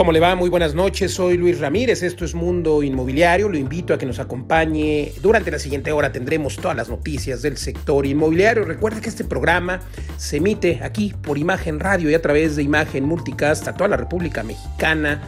[0.00, 0.34] ¿Cómo le va?
[0.34, 4.18] Muy buenas noches, soy Luis Ramírez, esto es Mundo Inmobiliario, lo invito a que nos
[4.18, 5.12] acompañe.
[5.20, 8.64] Durante la siguiente hora tendremos todas las noticias del sector inmobiliario.
[8.64, 9.80] Recuerde que este programa
[10.16, 13.98] se emite aquí por Imagen Radio y a través de Imagen Multicast a toda la
[13.98, 15.20] República Mexicana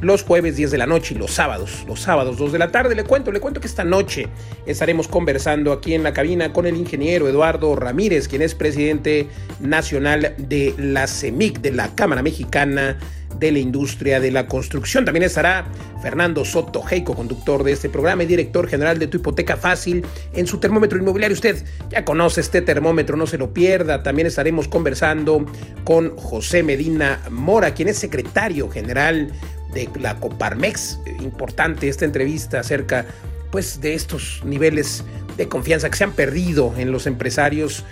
[0.00, 2.94] los jueves 10 de la noche y los sábados, los sábados 2 de la tarde.
[2.94, 4.28] Le cuento, le cuento que esta noche
[4.64, 9.28] estaremos conversando aquí en la cabina con el ingeniero Eduardo Ramírez, quien es presidente
[9.60, 12.98] nacional de la CEMIC, de la Cámara Mexicana
[13.38, 15.04] de la Industria de la Construcción.
[15.04, 15.66] También estará
[16.02, 20.46] Fernando Soto Heico, conductor de este programa y director general de Tu Hipoteca Fácil en
[20.46, 21.34] su termómetro inmobiliario.
[21.34, 24.02] Usted ya conoce este termómetro, no se lo pierda.
[24.02, 25.46] También estaremos conversando
[25.84, 29.32] con José Medina Mora, quien es secretario general
[29.72, 30.98] de la Coparmex.
[31.20, 33.06] Importante esta entrevista acerca
[33.50, 35.04] pues, de estos niveles
[35.36, 37.84] de confianza que se han perdido en los empresarios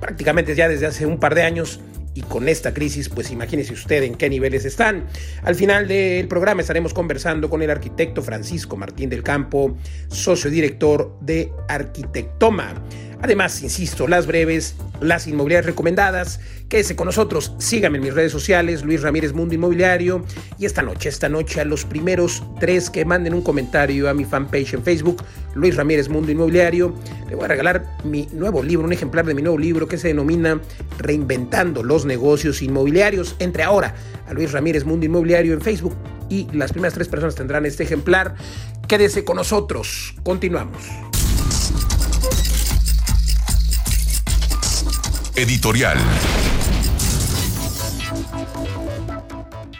[0.00, 1.80] prácticamente ya desde hace un par de años
[2.14, 5.06] y con esta crisis, pues imagínese usted en qué niveles están.
[5.42, 9.76] Al final del programa estaremos conversando con el arquitecto Francisco Martín del Campo,
[10.08, 12.74] socio director de Arquitectoma.
[13.22, 16.40] Además, insisto, las breves, las inmobiliarias recomendadas.
[16.68, 20.24] Quédese con nosotros, síganme en mis redes sociales, Luis Ramírez Mundo Inmobiliario.
[20.58, 24.24] Y esta noche, esta noche, a los primeros tres que manden un comentario a mi
[24.24, 25.22] fanpage en Facebook,
[25.54, 26.96] Luis Ramírez Mundo Inmobiliario,
[27.28, 30.08] le voy a regalar mi nuevo libro, un ejemplar de mi nuevo libro que se
[30.08, 30.60] denomina
[30.98, 33.36] Reinventando los negocios inmobiliarios.
[33.38, 33.94] Entre ahora
[34.26, 35.94] a Luis Ramírez Mundo Inmobiliario en Facebook
[36.28, 38.34] y las primeras tres personas tendrán este ejemplar.
[38.88, 40.14] Quédese con nosotros.
[40.24, 41.11] Continuamos.
[45.34, 45.96] Editorial.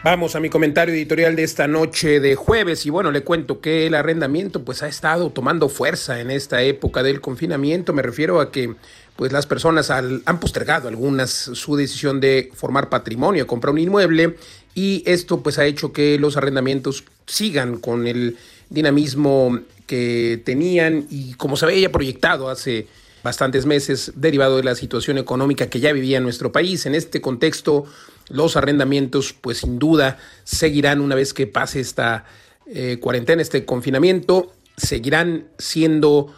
[0.03, 3.87] Vamos a mi comentario editorial de esta noche de jueves y bueno, le cuento que
[3.87, 7.93] el arrendamiento pues ha estado tomando fuerza en esta época del confinamiento.
[7.93, 8.75] Me refiero a que
[9.15, 14.37] pues las personas han postergado algunas su decisión de formar patrimonio, comprar un inmueble
[14.75, 18.39] y esto pues ha hecho que los arrendamientos sigan con el
[18.71, 22.87] dinamismo que tenían y como se había proyectado hace
[23.23, 26.87] bastantes meses derivado de la situación económica que ya vivía nuestro país.
[26.87, 27.85] En este contexto,
[28.29, 32.25] los arrendamientos, pues sin duda, seguirán una vez que pase esta
[32.67, 36.35] eh, cuarentena, este confinamiento, seguirán siendo,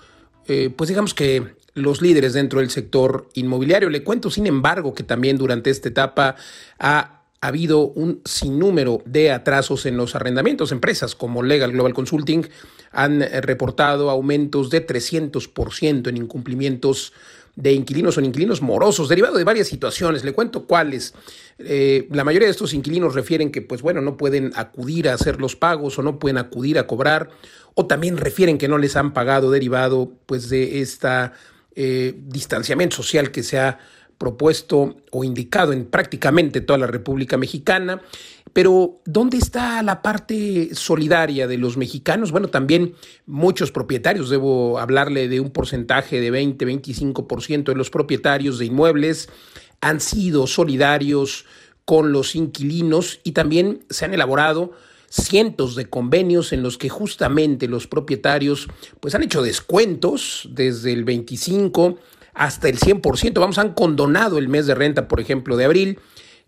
[0.46, 3.90] eh, pues digamos que los líderes dentro del sector inmobiliario.
[3.90, 6.36] Le cuento, sin embargo, que también durante esta etapa
[6.78, 7.14] ha
[7.44, 10.72] ha habido un sinnúmero de atrasos en los arrendamientos.
[10.72, 12.48] Empresas como Legal Global Consulting
[12.94, 17.12] han eh, reportado aumentos de 300% en incumplimientos
[17.56, 20.24] de inquilinos o inquilinos morosos, derivado de varias situaciones.
[20.24, 21.14] Le cuento cuáles.
[21.58, 25.40] Eh, la mayoría de estos inquilinos refieren que, pues bueno, no pueden acudir a hacer
[25.40, 27.30] los pagos o no pueden acudir a cobrar,
[27.74, 31.32] o también refieren que no les han pagado derivado, pues, de esta
[31.76, 33.78] eh, distanciamiento social que se ha
[34.18, 38.00] propuesto o indicado en prácticamente toda la República Mexicana.
[38.54, 42.30] Pero, ¿dónde está la parte solidaria de los mexicanos?
[42.30, 42.94] Bueno, también
[43.26, 49.28] muchos propietarios, debo hablarle de un porcentaje de 20-25% de los propietarios de inmuebles
[49.80, 51.46] han sido solidarios
[51.84, 54.70] con los inquilinos y también se han elaborado
[55.10, 58.68] cientos de convenios en los que justamente los propietarios
[59.00, 61.98] pues han hecho descuentos desde el 25
[62.34, 63.38] hasta el 100%.
[63.38, 65.98] Vamos, han condonado el mes de renta, por ejemplo, de abril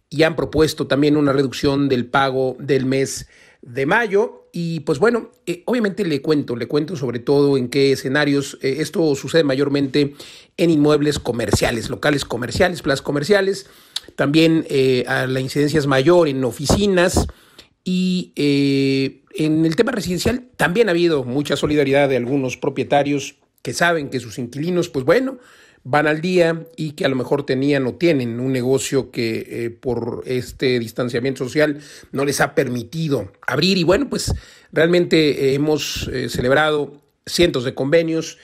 [0.09, 3.27] y han propuesto también una reducción del pago del mes
[3.63, 4.49] de mayo.
[4.53, 8.77] Y pues bueno, eh, obviamente le cuento, le cuento sobre todo en qué escenarios eh,
[8.79, 10.15] esto sucede mayormente
[10.57, 13.67] en inmuebles comerciales, locales comerciales, plazas comerciales.
[14.15, 17.27] También eh, a la incidencia es mayor en oficinas.
[17.89, 24.11] Y en el tema residencial también ha habido mucha solidaridad de algunos propietarios que saben
[24.11, 25.39] que sus inquilinos, pues bueno,
[25.89, 29.71] van al día y que a lo mejor tenían o tienen un negocio que eh,
[29.71, 31.79] por este distanciamiento social
[32.11, 33.79] no les ha permitido abrir.
[33.79, 34.35] Y bueno, pues
[34.73, 38.37] realmente eh, hemos eh, celebrado cientos de convenios.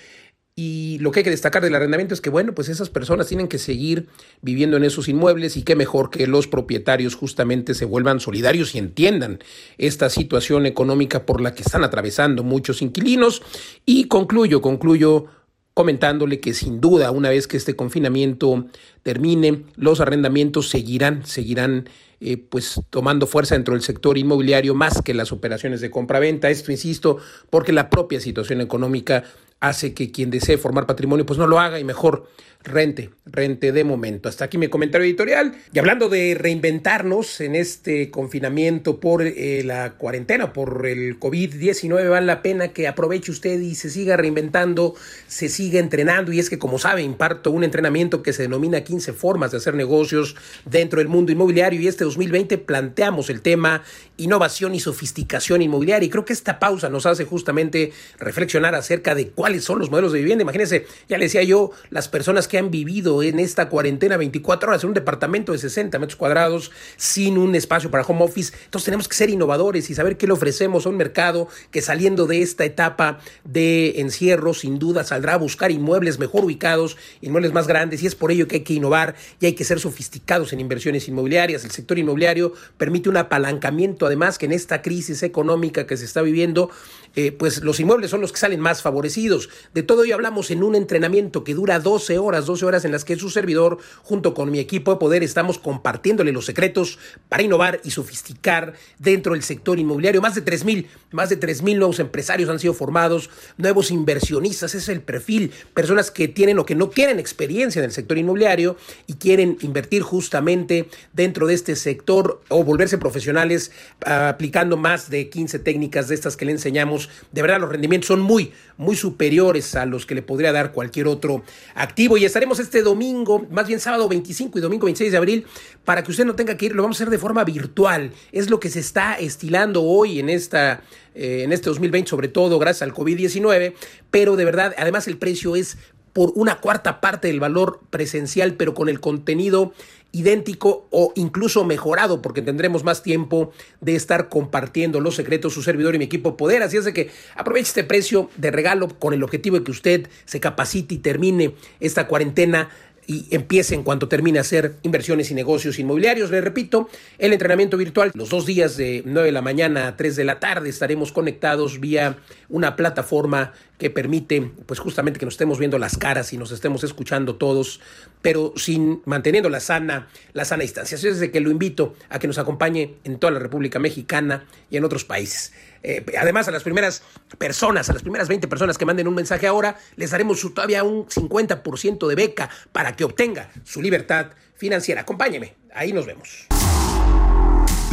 [0.54, 3.48] Y lo que hay que destacar del arrendamiento es que, bueno, pues esas personas tienen
[3.48, 4.06] que seguir
[4.42, 8.78] viviendo en esos inmuebles y qué mejor que los propietarios justamente se vuelvan solidarios y
[8.78, 9.40] entiendan
[9.78, 13.42] esta situación económica por la que están atravesando muchos inquilinos.
[13.84, 15.26] Y concluyo, concluyo
[15.74, 18.66] comentándole que sin duda, una vez que este confinamiento
[19.02, 21.88] termine, los arrendamientos seguirán, seguirán
[22.20, 26.50] eh, pues tomando fuerza dentro del sector inmobiliario más que las operaciones de compra-venta.
[26.50, 27.18] Esto, insisto,
[27.50, 29.24] porque la propia situación económica
[29.60, 32.28] hace que quien desee formar patrimonio pues no lo haga y mejor
[32.64, 34.28] rente, rente de momento.
[34.28, 35.54] Hasta aquí mi comentario editorial.
[35.72, 42.26] Y hablando de reinventarnos en este confinamiento por eh, la cuarentena, por el COVID-19, vale
[42.26, 44.94] la pena que aproveche usted y se siga reinventando,
[45.26, 46.32] se siga entrenando.
[46.32, 49.74] Y es que, como sabe, imparto un entrenamiento que se denomina 15 formas de hacer
[49.74, 51.80] negocios dentro del mundo inmobiliario.
[51.80, 53.82] Y este 2020 planteamos el tema
[54.16, 56.06] innovación y sofisticación inmobiliaria.
[56.06, 60.12] Y creo que esta pausa nos hace justamente reflexionar acerca de cuáles son los modelos
[60.12, 60.42] de vivienda.
[60.42, 64.82] Imagínense, ya le decía yo, las personas que han vivido en esta cuarentena 24 horas
[64.84, 68.52] en un departamento de 60 metros cuadrados sin un espacio para home office.
[68.64, 72.26] Entonces tenemos que ser innovadores y saber qué le ofrecemos a un mercado que saliendo
[72.26, 77.66] de esta etapa de encierro sin duda saldrá a buscar inmuebles mejor ubicados, inmuebles más
[77.66, 80.60] grandes y es por ello que hay que innovar y hay que ser sofisticados en
[80.60, 81.64] inversiones inmobiliarias.
[81.64, 86.22] El sector inmobiliario permite un apalancamiento además que en esta crisis económica que se está
[86.22, 86.70] viviendo,
[87.14, 89.48] eh, pues los inmuebles son los que salen más favorecidos.
[89.74, 93.04] De todo ello hablamos en un entrenamiento que dura 12 horas 12 horas en las
[93.04, 96.98] que su servidor, junto con mi equipo de poder, estamos compartiéndole los secretos
[97.28, 100.20] para innovar y sofisticar dentro del sector inmobiliario.
[100.20, 105.00] Más de 3.000, más de 3.000 nuevos empresarios han sido formados, nuevos inversionistas, es el
[105.00, 108.76] perfil, personas que tienen o que no tienen experiencia en el sector inmobiliario
[109.06, 113.72] y quieren invertir justamente dentro de este sector o volverse profesionales
[114.04, 117.01] aplicando más de 15 técnicas de estas que le enseñamos.
[117.30, 121.06] De verdad, los rendimientos son muy, muy superiores a los que le podría dar cualquier
[121.06, 121.42] otro
[121.74, 122.16] activo.
[122.16, 125.46] Y estaremos este domingo, más bien sábado 25 y domingo 26 de abril,
[125.84, 128.12] para que usted no tenga que ir, lo vamos a hacer de forma virtual.
[128.32, 130.82] Es lo que se está estilando hoy en esta
[131.14, 133.74] eh, en este 2020, sobre todo gracias al COVID-19,
[134.10, 135.76] pero de verdad, además el precio es
[136.12, 139.72] por una cuarta parte del valor presencial, pero con el contenido
[140.12, 145.94] idéntico o incluso mejorado, porque tendremos más tiempo de estar compartiendo los secretos, su servidor
[145.94, 146.62] y mi equipo poder.
[146.62, 150.08] Así es de que aproveche este precio de regalo con el objetivo de que usted
[150.26, 152.68] se capacite y termine esta cuarentena
[153.06, 156.30] y empiece en cuanto termine a hacer inversiones y negocios inmobiliarios.
[156.30, 156.88] Le repito,
[157.18, 160.38] el entrenamiento virtual, los dos días de 9 de la mañana a 3 de la
[160.38, 162.18] tarde estaremos conectados vía
[162.48, 166.84] una plataforma que permite pues justamente que nos estemos viendo las caras y nos estemos
[166.84, 167.80] escuchando todos,
[168.22, 170.96] pero sin manteniendo la sana, la sana distancia.
[170.96, 174.76] Así es que lo invito a que nos acompañe en toda la República Mexicana y
[174.76, 175.52] en otros países.
[175.82, 177.02] Eh, además, a las primeras
[177.38, 181.08] personas, a las primeras 20 personas que manden un mensaje ahora, les daremos todavía un
[181.08, 185.00] 50% de beca para que obtenga su libertad financiera.
[185.00, 186.46] Acompáñeme, ahí nos vemos.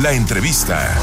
[0.04, 0.96] La entrevista.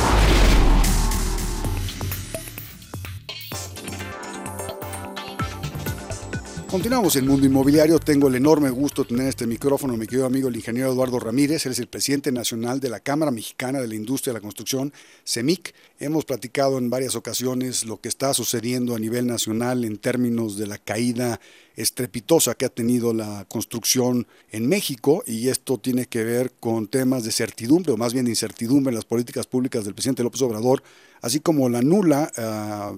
[6.71, 8.01] Continuamos en Mundo Inmobiliario.
[8.01, 11.65] Tengo el enorme gusto de tener este micrófono, mi querido amigo el ingeniero Eduardo Ramírez.
[11.65, 14.93] Él es el presidente nacional de la Cámara Mexicana de la Industria de la Construcción,
[15.25, 15.73] CEMIC.
[16.01, 20.67] Hemos platicado en varias ocasiones lo que está sucediendo a nivel nacional en términos de
[20.67, 21.41] la caída
[21.77, 27.23] estrepitosa que ha tenido la construcción en México y esto tiene que ver con temas
[27.23, 30.83] de certidumbre o más bien de incertidumbre en las políticas públicas del presidente López Obrador,
[31.27, 32.97] así como la nula uh,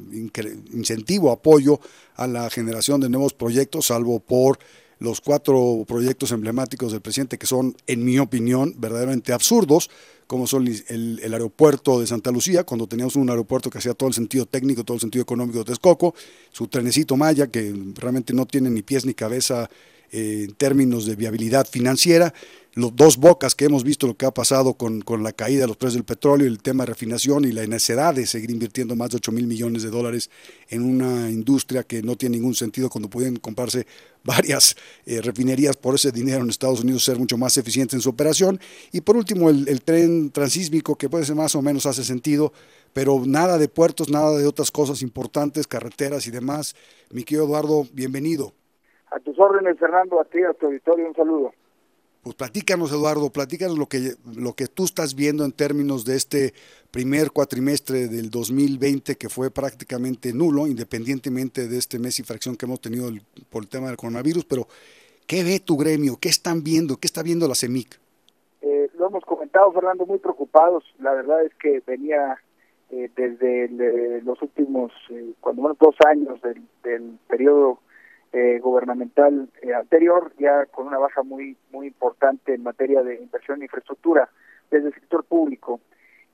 [0.76, 1.80] incentivo, apoyo
[2.16, 4.58] a la generación de nuevos proyectos, salvo por
[4.98, 9.90] los cuatro proyectos emblemáticos del presidente que son, en mi opinión, verdaderamente absurdos,
[10.26, 14.14] como son el, aeropuerto de Santa Lucía, cuando teníamos un aeropuerto que hacía todo el
[14.14, 16.14] sentido técnico, todo el sentido económico de Texcoco,
[16.50, 19.70] su trenecito Maya, que realmente no tiene ni pies ni cabeza
[20.10, 22.34] eh, en términos de viabilidad financiera,
[22.78, 25.66] los dos bocas que hemos visto lo que ha pasado con, con, la caída de
[25.66, 29.10] los precios del petróleo, el tema de refinación y la necesidad de seguir invirtiendo más
[29.10, 30.30] de 8 mil millones de dólares
[30.68, 33.84] en una industria que no tiene ningún sentido cuando pueden comprarse
[34.24, 38.10] varias eh, refinerías por ese dinero en Estados Unidos, ser mucho más eficiente en su
[38.10, 38.60] operación.
[38.92, 42.52] Y por último, el, el tren transísmico, que puede ser más o menos hace sentido,
[42.92, 46.76] pero nada de puertos, nada de otras cosas importantes, carreteras y demás.
[47.10, 48.52] Mi querido Eduardo, bienvenido.
[49.10, 51.52] A tus órdenes, Fernando, a ti, a tu auditorio, un saludo.
[52.28, 56.52] Pues platícanos, Eduardo, platícanos lo que, lo que tú estás viendo en términos de este
[56.90, 62.66] primer cuatrimestre del 2020 que fue prácticamente nulo, independientemente de este mes y fracción que
[62.66, 63.10] hemos tenido
[63.48, 64.68] por el tema del coronavirus, pero
[65.26, 66.18] ¿qué ve tu gremio?
[66.20, 66.98] ¿Qué están viendo?
[66.98, 67.98] ¿Qué está viendo la CEMIC?
[68.60, 70.84] Eh, lo hemos comentado, Fernando, muy preocupados.
[70.98, 72.36] La verdad es que venía
[72.90, 77.80] eh, desde los últimos, eh, cuando menos dos años del, del periodo
[78.32, 83.56] eh, gubernamental eh, anterior, ya con una baja muy muy importante en materia de inversión
[83.56, 84.28] en infraestructura
[84.70, 85.80] desde el sector público.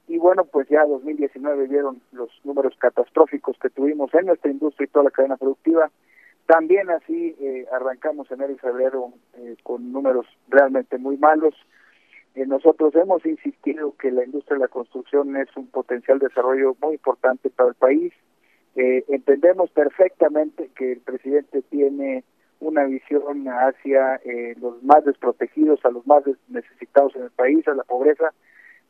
[0.08, 4.88] Y bueno, pues ya 2019 vieron los números catastróficos que tuvimos en nuestra industria y
[4.88, 5.90] toda la cadena productiva.
[6.46, 9.12] También así eh, arrancamos enero y febrero
[9.62, 11.54] con números realmente muy malos.
[12.34, 17.50] nosotros hemos insistido que la industria de la construcción es un potencial desarrollo muy importante
[17.50, 18.12] para el país
[18.76, 22.24] Eh, entendemos perfectamente que el presidente tiene
[22.60, 27.74] una visión hacia eh, los más desprotegidos, a los más necesitados en el país, a
[27.74, 28.32] la pobreza,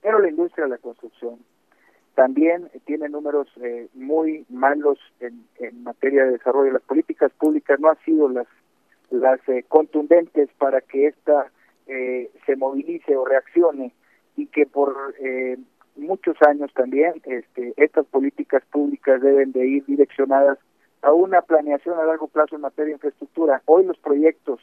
[0.01, 1.39] pero la industria de la construcción
[2.15, 6.73] también tiene números eh, muy malos en, en, materia de desarrollo.
[6.73, 8.47] Las políticas públicas no han sido las,
[9.11, 11.51] las eh, contundentes para que ésta
[11.87, 13.93] se movilice o reaccione
[14.37, 15.15] y que por
[15.97, 20.59] muchos años también este, estas políticas públicas deben de ir direccionadas
[21.03, 23.63] a una planeación a largo plazo en materia de infraestructura.
[23.67, 24.61] Hoy los proyectos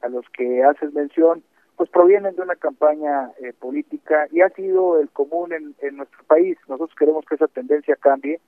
[0.00, 1.42] a los que haces mención,
[1.76, 6.22] pues provienen de una campaña eh, política y ha sido el común en, en nuestro
[6.24, 6.58] país.
[6.68, 8.40] Nosotros queremos que esa tendencia cambie,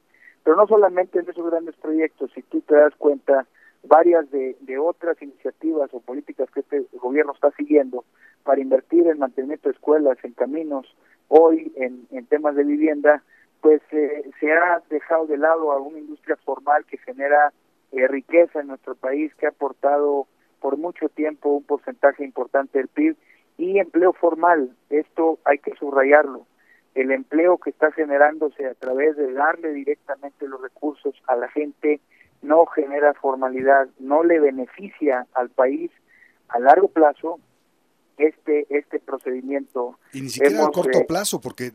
[0.45, 3.47] pero no solamente en esos grandes proyectos, si tú te das cuenta,
[3.83, 8.05] varias de, de otras iniciativas o políticas que este gobierno está siguiendo
[8.43, 10.87] para invertir en mantenimiento de escuelas, en caminos,
[11.29, 13.23] hoy en, en temas de vivienda,
[13.61, 17.53] pues eh, se ha dejado de lado a una industria formal que genera
[17.93, 20.27] eh, riqueza en nuestro país, que ha aportado
[20.61, 23.17] por mucho tiempo un porcentaje importante del PIB
[23.57, 24.71] y empleo formal.
[24.91, 26.47] Esto hay que subrayarlo.
[26.95, 32.01] El empleo que está generándose a través de darle directamente los recursos a la gente
[32.43, 35.91] no genera formalidad, no le beneficia al país
[36.49, 37.41] a largo plazo
[38.19, 39.99] este este procedimiento.
[40.13, 41.73] Y ni siquiera a corto eh, plazo, porque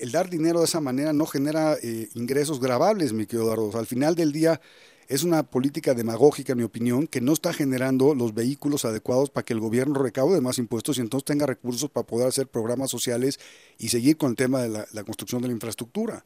[0.00, 3.78] el, dar dinero de esa manera no genera eh, ingresos grabables, mi querido Eduardo.
[3.78, 4.60] al final del día
[5.08, 9.44] es una política demagógica, en mi opinión, que no está generando los vehículos adecuados para
[9.44, 13.38] que el gobierno recaude más impuestos y entonces tenga recursos para poder hacer programas sociales
[13.78, 16.24] y seguir con el tema de la, construcción de la infraestructura.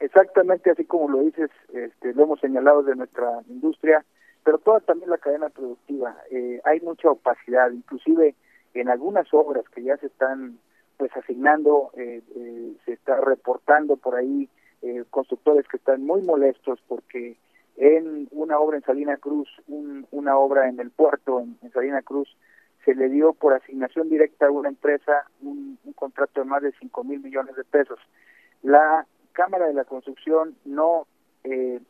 [0.00, 4.04] Exactamente así como lo dices, este, lo hemos señalado de nuestra industria,
[4.44, 6.16] pero toda también la cadena productiva.
[6.30, 8.34] Eh, hay mucha opacidad, inclusive
[8.74, 10.58] en algunas obras que ya se están
[10.96, 14.48] pues asignando, eh, eh, se está reportando por ahí
[15.10, 17.36] constructores que están muy molestos porque
[17.76, 22.28] en una obra en Salina Cruz, una obra en el puerto en, Salina Cruz,
[22.84, 26.72] se le dio por asignación directa a una empresa un, un contrato de más de
[26.80, 28.00] 5 mil millones de pesos.
[28.62, 31.06] La Cámara de la Construcción no
[31.44, 31.80] eh,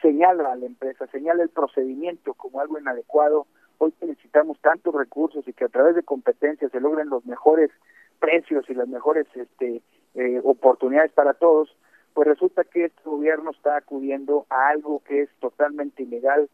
[0.00, 3.46] señala a la empresa, señala el procedimiento como algo inadecuado.
[3.78, 7.70] Hoy necesitamos tantos recursos y que a través de competencias se logren los mejores
[8.18, 9.82] precios y las mejores este,
[10.14, 11.74] eh, oportunidades para todos,
[12.14, 16.48] pues resulta que este gobierno está acudiendo a algo que es totalmente ilegal,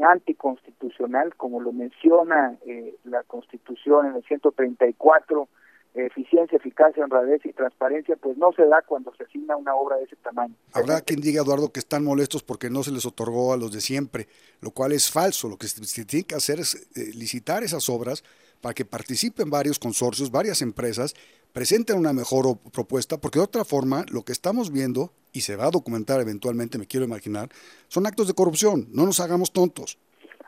[0.00, 5.48] anticonstitucional, como lo menciona eh, la Constitución en el 134,
[5.94, 10.04] eficiencia, eficacia, honradez y transparencia, pues no se da cuando se asigna una obra de
[10.04, 10.54] ese tamaño.
[10.72, 13.80] Habrá quien diga, Eduardo, que están molestos porque no se les otorgó a los de
[13.80, 14.28] siempre,
[14.60, 15.48] lo cual es falso.
[15.48, 18.22] Lo que se tiene que hacer es eh, licitar esas obras
[18.60, 21.14] para que participen varios consorcios, varias empresas,
[21.52, 25.66] presenten una mejor propuesta, porque de otra forma lo que estamos viendo, y se va
[25.66, 27.48] a documentar eventualmente, me quiero imaginar,
[27.88, 28.88] son actos de corrupción.
[28.92, 29.98] No nos hagamos tontos.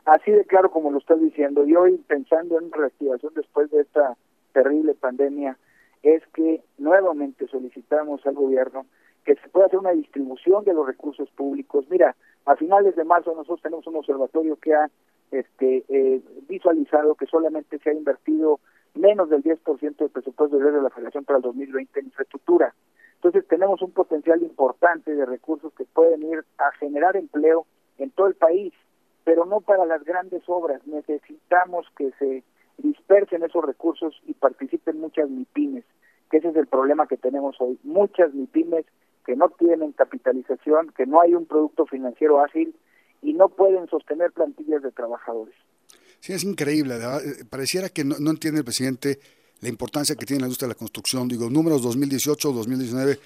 [0.04, 1.66] Así de claro como lo estás diciendo.
[1.66, 4.16] Y hoy pensando en reactivación después de esta
[4.52, 5.56] terrible pandemia
[6.02, 8.86] es que nuevamente solicitamos al gobierno
[9.24, 11.84] que se pueda hacer una distribución de los recursos públicos.
[11.90, 12.16] Mira,
[12.46, 14.90] a finales de marzo nosotros tenemos un observatorio que ha
[15.30, 18.60] este, eh, visualizado que solamente se ha invertido
[18.94, 22.74] menos del 10% del presupuesto de la Federación para el 2020 en infraestructura.
[23.16, 27.66] Entonces tenemos un potencial importante de recursos que pueden ir a generar empleo
[27.98, 28.72] en todo el país,
[29.24, 30.84] pero no para las grandes obras.
[30.86, 32.42] Necesitamos que se
[32.82, 35.84] dispersen esos recursos y participen muchas MIPIMES,
[36.30, 37.78] que ese es el problema que tenemos hoy.
[37.82, 38.86] Muchas MIPIMES
[39.24, 42.74] que no tienen capitalización, que no hay un producto financiero ágil
[43.22, 45.54] y no pueden sostener plantillas de trabajadores.
[46.20, 46.96] Sí, es increíble.
[46.96, 49.18] Eh, pareciera que no, entiende el presidente
[49.60, 51.28] la importancia que tiene la industria de la construcción.
[51.28, 53.18] Digo, números 2018-2019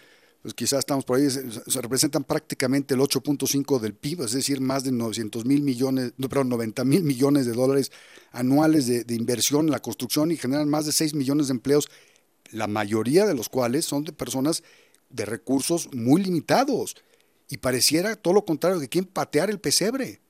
[0.44, 4.84] pues quizás estamos por ahí, se, representan prácticamente el 8.5 del PIB, es decir, más
[4.84, 7.90] de 900 mil millones, no, perdón, 90 mil millones de dólares
[8.30, 11.88] anuales de, inversión en la construcción y generan más de 6 millones de empleos,
[12.52, 14.62] la mayoría de los cuales son de personas
[15.08, 16.94] de recursos muy limitados.
[17.48, 20.20] Y pareciera todo lo contrario, que quieren patear el pesebre.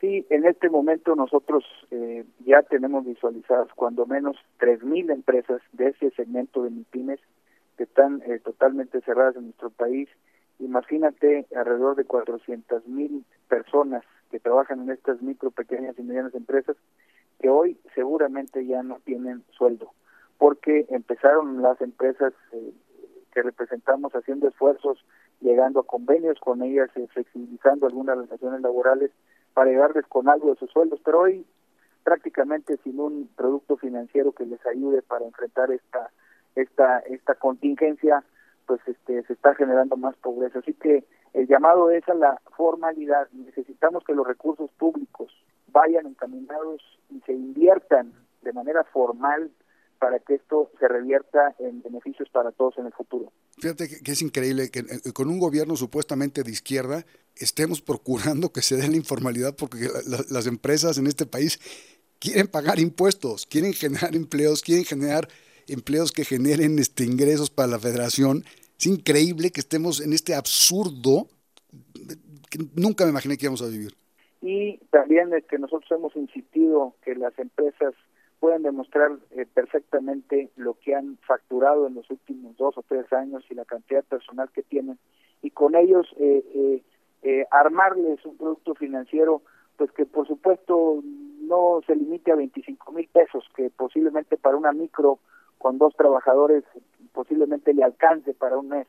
[0.00, 6.12] Sí, en este momento nosotros eh, ya tenemos visualizadas cuando menos 3.000 empresas de ese
[6.12, 7.20] segmento de MIPIMES
[7.76, 10.08] que están eh, totalmente cerradas en nuestro país.
[10.58, 16.76] Imagínate alrededor de 400 mil personas que trabajan en estas micro, pequeñas y medianas empresas
[17.40, 19.92] que hoy seguramente ya no tienen sueldo,
[20.38, 22.72] porque empezaron las empresas eh,
[23.32, 25.04] que representamos haciendo esfuerzos,
[25.40, 29.10] llegando a convenios con ellas, eh, flexibilizando algunas relaciones laborales
[29.52, 31.44] para ayudarles con algo de sus sueldos, pero hoy
[32.04, 36.10] prácticamente sin un producto financiero que les ayude para enfrentar esta
[36.56, 38.24] esta esta contingencia
[38.66, 40.58] pues este, se está generando más pobreza.
[40.58, 43.28] Así que el llamado es a la formalidad.
[43.32, 45.32] Necesitamos que los recursos públicos
[45.68, 49.50] vayan encaminados y se inviertan de manera formal
[49.98, 53.32] para que esto se revierta en beneficios para todos en el futuro.
[53.58, 58.62] Fíjate que, es increíble que eh, con un gobierno supuestamente de izquierda estemos procurando que
[58.62, 61.58] se dé la informalidad porque las empresas en este país
[62.18, 65.28] quieren pagar impuestos, quieren generar empleos, quieren generar
[65.68, 68.44] empleos que generen este ingresos para la federación.
[68.78, 71.28] Es increíble que estemos en este absurdo
[72.50, 73.94] que nunca me imaginé que íbamos a vivir.
[74.42, 77.94] Y también es que nosotros hemos insistido que las empresas
[78.38, 83.44] pueden demostrar eh, perfectamente lo que han facturado en los últimos dos o tres años
[83.50, 84.98] y la cantidad personal que tienen
[85.42, 86.82] y con ellos eh, eh,
[87.22, 89.42] eh, armarles un producto financiero
[89.76, 91.02] pues que por supuesto
[91.42, 95.20] no se limite a 25 mil pesos que posiblemente para una micro
[95.58, 96.64] con dos trabajadores
[97.12, 98.86] posiblemente le alcance para un mes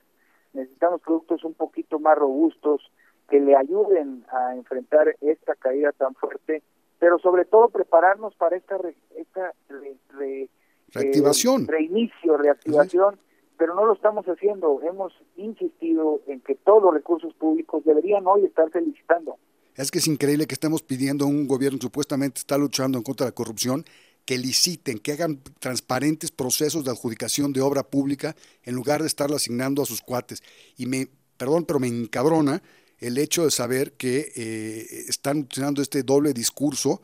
[0.53, 2.81] necesitamos productos un poquito más robustos
[3.29, 6.63] que le ayuden a enfrentar esta caída tan fuerte
[6.99, 8.77] pero sobre todo prepararnos para esta,
[9.15, 9.53] esta
[10.21, 10.49] eh,
[10.93, 11.67] reactivación.
[11.67, 13.19] reinicio, reactivación,
[13.57, 14.81] pero no lo estamos haciendo.
[14.81, 19.37] Hemos insistido en que todos los recursos públicos deberían hoy estar felicitando.
[19.75, 23.03] Es que es increíble que estemos pidiendo a un gobierno que supuestamente está luchando en
[23.03, 23.85] contra de la corrupción
[24.27, 29.37] que liciten, que hagan transparentes procesos de adjudicación de obra pública en lugar de estarlo
[29.37, 30.43] asignando a sus cuates.
[30.75, 31.07] Y me,
[31.37, 32.61] perdón, pero me encabrona
[32.99, 37.01] el hecho de saber que eh, están utilizando este doble discurso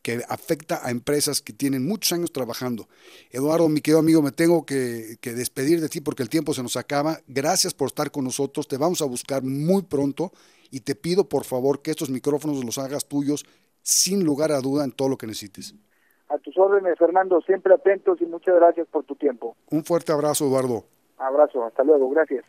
[0.00, 2.88] que afecta a empresas que tienen muchos años trabajando.
[3.30, 6.78] Eduardo, mi querido amigo, me tengo que, despedir de ti porque el tiempo se nos
[6.78, 7.20] acaba.
[7.28, 8.66] Gracias por estar con nosotros.
[8.66, 10.32] Te vamos a buscar muy pronto
[10.70, 13.44] y te pido por favor que estos micrófonos los hagas tuyos
[13.82, 15.74] sin lugar a duda en todo lo que necesites.
[16.32, 19.54] A tus órdenes, Fernando, siempre atentos y muchas gracias por tu tiempo.
[19.70, 20.84] Un fuerte abrazo, Eduardo.
[21.18, 22.44] Abrazo, hasta luego, gracias.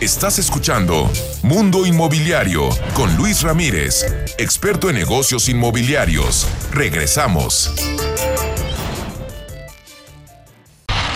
[0.00, 1.04] Estás escuchando
[1.44, 4.04] Mundo Inmobiliario con Luis Ramírez,
[4.36, 6.48] experto en negocios inmobiliarios.
[6.74, 7.72] Regresamos.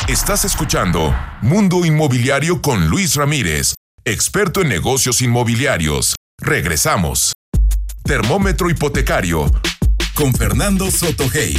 [0.09, 3.75] Estás escuchando Mundo Inmobiliario con Luis Ramírez,
[4.05, 6.15] experto en negocios inmobiliarios.
[6.39, 7.33] Regresamos.
[8.07, 9.51] Termómetro hipotecario
[10.15, 11.57] con Fernando Sotogey.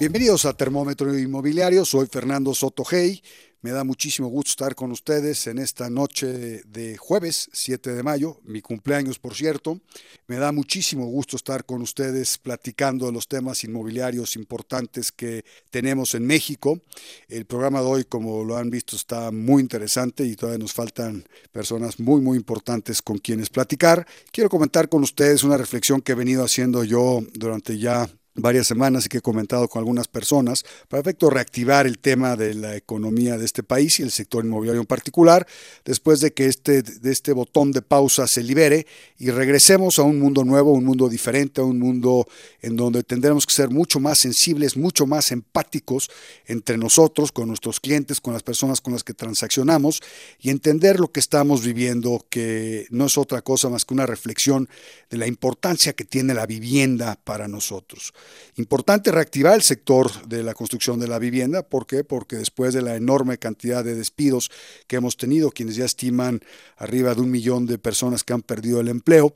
[0.00, 3.22] Bienvenidos a Termómetro Inmobiliario, soy Fernando Soto Hey.
[3.62, 8.40] Me da muchísimo gusto estar con ustedes en esta noche de jueves 7 de mayo,
[8.44, 9.82] mi cumpleaños por cierto.
[10.28, 16.14] Me da muchísimo gusto estar con ustedes platicando de los temas inmobiliarios importantes que tenemos
[16.14, 16.80] en México.
[17.28, 21.26] El programa de hoy, como lo han visto, está muy interesante y todavía nos faltan
[21.52, 24.06] personas muy, muy importantes con quienes platicar.
[24.32, 28.08] Quiero comentar con ustedes una reflexión que he venido haciendo yo durante ya
[28.42, 32.54] varias semanas y que he comentado con algunas personas, para efecto reactivar el tema de
[32.54, 35.46] la economía de este país y el sector inmobiliario en particular,
[35.84, 38.86] después de que este, de este botón de pausa se libere
[39.18, 42.26] y regresemos a un mundo nuevo, un mundo diferente, a un mundo
[42.62, 46.10] en donde tendremos que ser mucho más sensibles, mucho más empáticos
[46.46, 50.00] entre nosotros, con nuestros clientes, con las personas con las que transaccionamos
[50.40, 54.68] y entender lo que estamos viviendo, que no es otra cosa más que una reflexión
[55.10, 58.12] de la importancia que tiene la vivienda para nosotros.
[58.56, 61.62] Importante reactivar el sector de la construcción de la vivienda.
[61.62, 62.04] ¿Por qué?
[62.04, 64.50] Porque después de la enorme cantidad de despidos
[64.86, 66.40] que hemos tenido, quienes ya estiman
[66.76, 69.34] arriba de un millón de personas que han perdido el empleo,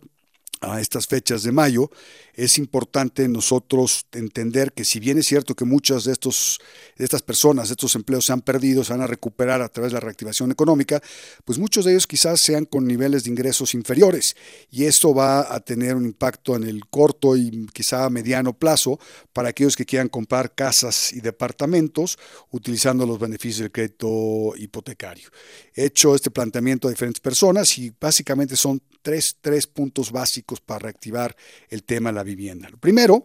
[0.61, 1.91] a estas fechas de mayo,
[2.37, 6.59] es importante nosotros entender que si bien es cierto que muchas de, estos,
[6.97, 9.93] de estas personas, de estos empleos se han perdido, se van a recuperar a través
[9.93, 11.01] de la reactivación económica,
[11.45, 14.35] pues muchos de ellos quizás sean con niveles de ingresos inferiores
[14.71, 18.99] y esto va a tener un impacto en el corto y quizá mediano plazo
[19.33, 22.19] para aquellos que quieran comprar casas y departamentos
[22.51, 25.31] utilizando los beneficios del crédito hipotecario.
[25.75, 30.81] He hecho este planteamiento a diferentes personas y básicamente son tres, tres puntos básicos para
[30.81, 31.37] reactivar
[31.69, 32.69] el tema de la vivienda.
[32.69, 33.25] Lo primero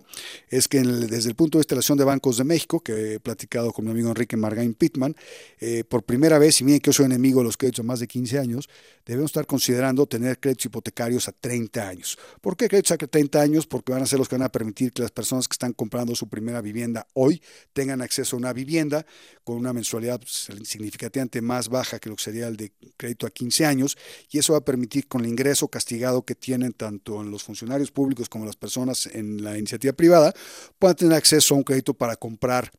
[0.50, 3.20] es que desde el punto de vista de la de Bancos de México, que he
[3.20, 5.16] platicado con mi amigo Enrique Margain Pittman,
[5.60, 8.00] eh, por primera vez, y miren que yo soy enemigo de los créditos a más
[8.00, 8.70] de 15 años,
[9.06, 12.18] debemos estar considerando tener créditos hipotecarios a 30 años.
[12.42, 13.66] ¿Por qué créditos a 30 años?
[13.66, 16.16] Porque van a ser los que van a permitir que las personas que están comprando
[16.16, 17.42] su primera vivienda hoy
[17.74, 19.06] tengan acceso a una vivienda
[19.44, 23.66] con una mensualidad significativamente más baja que lo que sería el de crédito a 15
[23.66, 23.98] años,
[24.30, 28.30] y eso va a permitir con el ingreso castigado que tienen tanto los funcionarios públicos
[28.30, 30.34] como las personas en la iniciativa privada,
[30.78, 32.72] puedan tener acceso a un crédito para comprar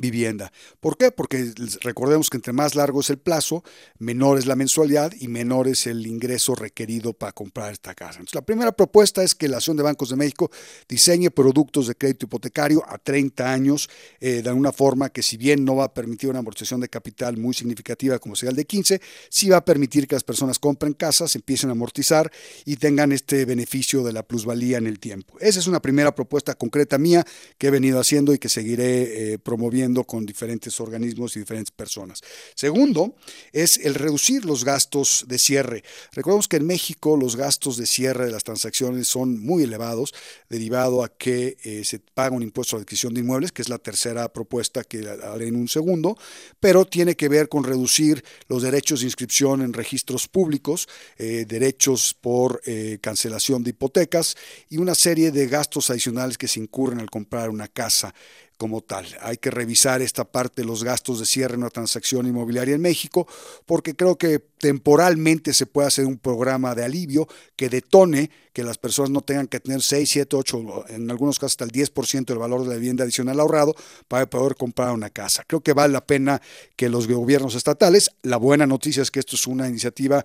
[0.00, 0.52] vivienda.
[0.80, 1.10] ¿Por qué?
[1.10, 3.64] Porque recordemos que entre más largo es el plazo,
[3.98, 8.18] menor es la mensualidad y menor es el ingreso requerido para comprar esta casa.
[8.18, 10.50] Entonces, la primera propuesta es que la Asociación de Bancos de México
[10.88, 13.88] diseñe productos de crédito hipotecario a 30 años
[14.20, 17.36] eh, de una forma que si bien no va a permitir una amortización de capital
[17.36, 20.94] muy significativa como sea el de 15, sí va a permitir que las personas compren
[20.94, 22.30] casas, empiecen a amortizar
[22.64, 25.38] y tengan este beneficio de la plusvalía en el tiempo.
[25.40, 27.24] Esa es una primera propuesta concreta mía
[27.56, 32.20] que he venido haciendo y que seguiré eh, promoviendo con diferentes organismos y diferentes personas.
[32.54, 33.14] Segundo,
[33.52, 35.82] es el reducir los gastos de cierre.
[36.12, 40.14] Recordemos que en México los gastos de cierre de las transacciones son muy elevados,
[40.48, 43.78] derivado a que eh, se paga un impuesto a adquisición de inmuebles, que es la
[43.78, 46.16] tercera propuesta que haré en un segundo,
[46.60, 52.14] pero tiene que ver con reducir los derechos de inscripción en registros públicos, eh, derechos
[52.20, 54.36] por eh, cancelación de hipotecas
[54.68, 58.14] y una serie de gastos adicionales que se incurren al comprar una casa
[58.58, 59.06] como tal.
[59.22, 62.80] Hay que revisar esta parte de los gastos de cierre en una transacción inmobiliaria en
[62.80, 63.26] México,
[63.64, 68.76] porque creo que temporalmente se puede hacer un programa de alivio que detone que las
[68.76, 72.38] personas no tengan que tener 6, 7, 8, en algunos casos hasta el 10% del
[72.38, 73.76] valor de la vivienda adicional ahorrado
[74.08, 75.44] para poder comprar una casa.
[75.46, 76.42] Creo que vale la pena
[76.74, 80.24] que los gobiernos estatales, la buena noticia es que esto es una iniciativa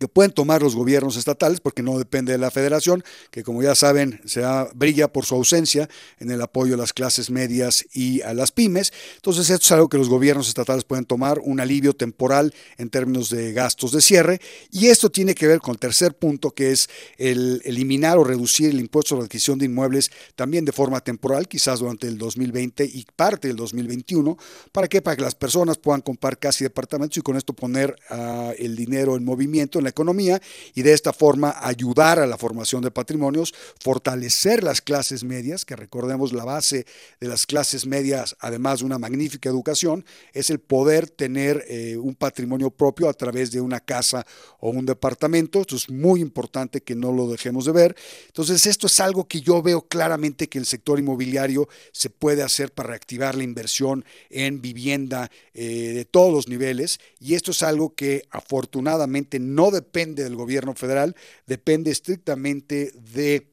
[0.00, 3.74] que pueden tomar los gobiernos estatales, porque no depende de la federación, que como ya
[3.74, 4.42] saben, se
[4.74, 8.94] brilla por su ausencia en el apoyo a las clases medias y a las pymes.
[9.16, 13.28] Entonces, esto es algo que los gobiernos estatales pueden tomar, un alivio temporal en términos
[13.28, 14.40] de gastos de cierre.
[14.70, 18.70] Y esto tiene que ver con el tercer punto, que es el eliminar o reducir
[18.70, 22.86] el impuesto a la adquisición de inmuebles también de forma temporal, quizás durante el 2020
[22.86, 24.38] y parte del 2021.
[24.72, 25.02] ¿Para qué?
[25.02, 29.14] Para que las personas puedan comprar casi departamentos y con esto poner uh, el dinero
[29.14, 30.40] en movimiento en la economía
[30.74, 35.76] y de esta forma ayudar a la formación de patrimonios, fortalecer las clases medias, que
[35.76, 36.86] recordemos la base
[37.20, 42.14] de las clases medias, además de una magnífica educación, es el poder tener eh, un
[42.14, 44.26] patrimonio propio a través de una casa
[44.58, 45.60] o un departamento.
[45.60, 47.96] Esto es muy importante que no lo dejemos de ver.
[48.26, 52.72] Entonces, esto es algo que yo veo claramente que el sector inmobiliario se puede hacer
[52.72, 57.94] para reactivar la inversión en vivienda eh, de todos los niveles y esto es algo
[57.94, 61.14] que afortunadamente no depende del gobierno federal,
[61.46, 63.49] depende estrictamente de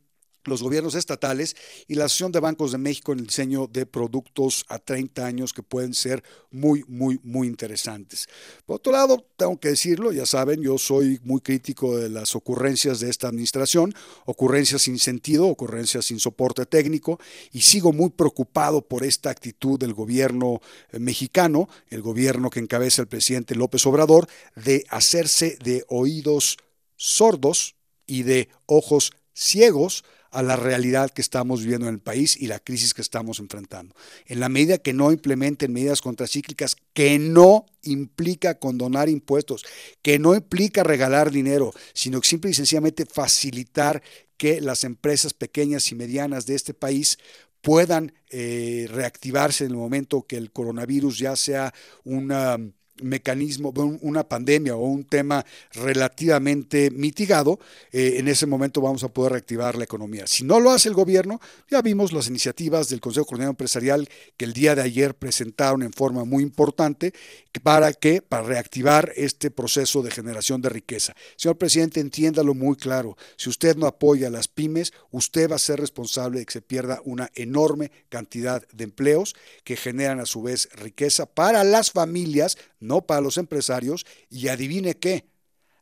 [0.47, 1.55] los gobiernos estatales
[1.87, 5.53] y la Asociación de Bancos de México en el diseño de productos a 30 años
[5.53, 8.27] que pueden ser muy, muy, muy interesantes.
[8.65, 12.99] Por otro lado, tengo que decirlo, ya saben, yo soy muy crítico de las ocurrencias
[12.99, 13.93] de esta administración,
[14.25, 17.19] ocurrencias sin sentido, ocurrencias sin soporte técnico,
[17.51, 23.01] y sigo muy preocupado por esta actitud del gobierno eh, mexicano, el gobierno que encabeza
[23.01, 26.57] el presidente López Obrador, de hacerse de oídos
[26.95, 30.03] sordos y de ojos ciegos
[30.37, 33.95] a la realidad que estamos viviendo en el país y la crisis que estamos enfrentando.
[34.27, 39.65] En la medida que no implementen medidas contracíclicas, que no implica condonar impuestos,
[40.03, 44.03] que no implica regalar dinero, sino que simple y sencillamente facilitar
[44.37, 47.17] que las empresas pequeñas y medianas de este país
[47.61, 51.73] puedan eh, reactivarse en el momento que el coronavirus ya sea
[52.03, 52.59] una
[53.01, 57.59] mecanismo, una pandemia o un tema relativamente mitigado,
[57.91, 60.27] eh, en ese momento vamos a poder reactivar la economía.
[60.27, 64.45] Si no lo hace el gobierno, ya vimos las iniciativas del Consejo Coordinador Empresarial que
[64.45, 67.13] el día de ayer presentaron en forma muy importante
[67.63, 71.15] para que para reactivar este proceso de generación de riqueza.
[71.35, 73.17] Señor presidente, entiéndalo muy claro.
[73.35, 76.61] Si usted no apoya a las pymes, usted va a ser responsable de que se
[76.61, 82.57] pierda una enorme cantidad de empleos que generan a su vez riqueza para las familias,
[82.79, 85.27] no para los empresarios, y adivine qué,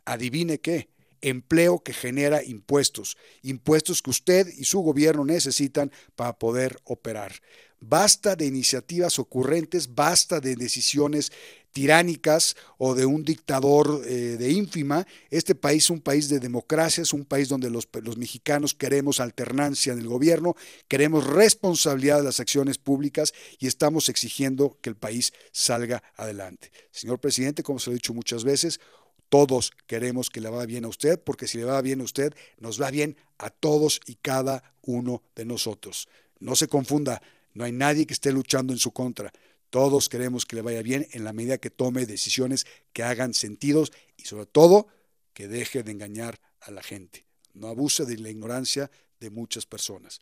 [0.06, 0.90] adivine qué,
[1.22, 7.34] empleo que genera impuestos, impuestos que usted y su gobierno necesitan para poder operar.
[7.80, 11.32] Basta de iniciativas ocurrentes, basta de decisiones
[11.76, 15.06] tiránicas o de un dictador eh, de ínfima.
[15.30, 19.92] Este país es un país de democracia, es un país donde los, mexicanos queremos alternancia
[19.92, 20.56] en el gobierno,
[20.88, 26.72] queremos responsabilidad de las acciones públicas y estamos exigiendo que el país salga adelante.
[26.92, 28.80] Señor presidente, como se lo he dicho muchas veces,
[29.28, 32.34] todos queremos que le vaya bien a usted, porque si le va bien a usted,
[32.58, 36.08] nos va bien a todos y cada uno de nosotros.
[36.40, 37.22] No se confunda,
[37.54, 39.34] no hay nadie que esté luchando en su contra.
[39.76, 43.92] Todos queremos que le vaya bien en la medida que tome decisiones que hagan sentidos
[44.16, 44.88] y sobre todo
[45.34, 47.26] que deje de engañar a la gente.
[47.54, 50.22] No abuse de la ignorancia de muchas personas.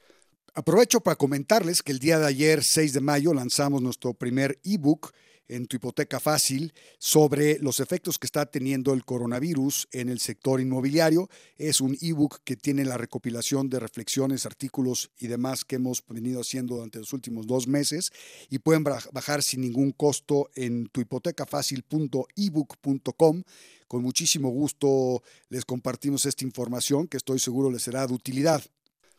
[0.55, 5.13] Aprovecho para comentarles que el día de ayer, 6 de mayo, lanzamos nuestro primer ebook
[5.47, 10.59] en tu hipoteca fácil sobre los efectos que está teniendo el coronavirus en el sector
[10.61, 11.29] inmobiliario.
[11.57, 16.41] Es un ebook que tiene la recopilación de reflexiones, artículos y demás que hemos venido
[16.41, 18.11] haciendo durante los últimos dos meses
[18.49, 23.43] y pueden bajar sin ningún costo en tuhipotecafacil.ebook.com.
[23.87, 28.63] Con muchísimo gusto les compartimos esta información que estoy seguro les será de utilidad.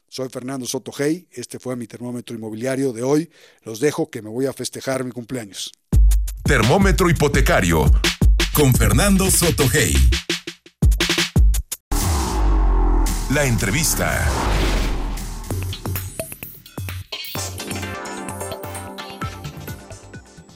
[0.08, 3.28] Soy Fernando Soto Hey, este fue mi termómetro inmobiliario de hoy.
[3.62, 5.72] Los dejo que me voy a festejar mi cumpleaños.
[6.46, 7.90] Termómetro hipotecario
[8.52, 9.96] con Fernando Soto Hey.
[13.30, 14.43] La entrevista.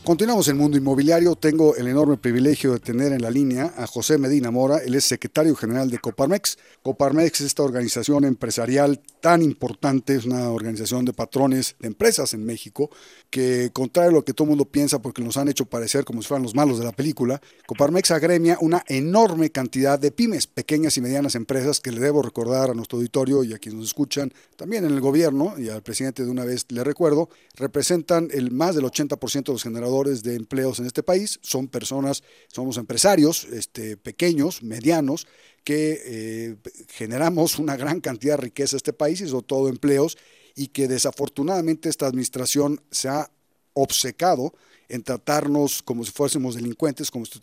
[0.09, 1.35] Continuamos en Mundo Inmobiliario.
[1.35, 4.79] Tengo el enorme privilegio de tener en la línea a José Medina Mora.
[4.79, 6.57] Él es secretario general de Coparmex.
[6.83, 12.43] Coparmex es esta organización empresarial tan importante, es una organización de patrones de empresas en
[12.43, 12.89] México,
[13.29, 16.23] que contrario a lo que todo el mundo piensa, porque nos han hecho parecer como
[16.23, 20.97] si fueran los malos de la película, Coparmex agremia una enorme cantidad de pymes, pequeñas
[20.97, 24.33] y medianas empresas, que le debo recordar a nuestro auditorio y a quienes nos escuchan,
[24.57, 28.75] también en el gobierno, y al presidente de una vez le recuerdo, representan el más
[28.75, 31.39] del 80% de los generadores de empleos en este país.
[31.43, 35.27] Son personas, somos empresarios este, pequeños, medianos,
[35.65, 36.57] que eh,
[36.89, 40.17] generamos una gran cantidad de riqueza en este país y sobre todo empleos
[40.55, 43.31] y que desafortunadamente esta administración se ha
[43.75, 44.55] obcecado
[44.89, 47.39] en tratarnos como si fuésemos delincuentes, como si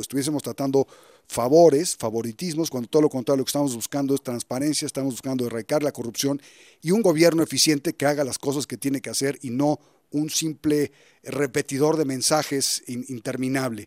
[0.00, 0.86] estuviésemos tratando
[1.26, 5.82] favores, favoritismos, cuando todo lo contrario lo que estamos buscando es transparencia, estamos buscando erradicar
[5.82, 6.40] la corrupción
[6.82, 9.80] y un gobierno eficiente que haga las cosas que tiene que hacer y no
[10.12, 10.90] un simple
[11.22, 13.86] repetidor de mensajes interminable.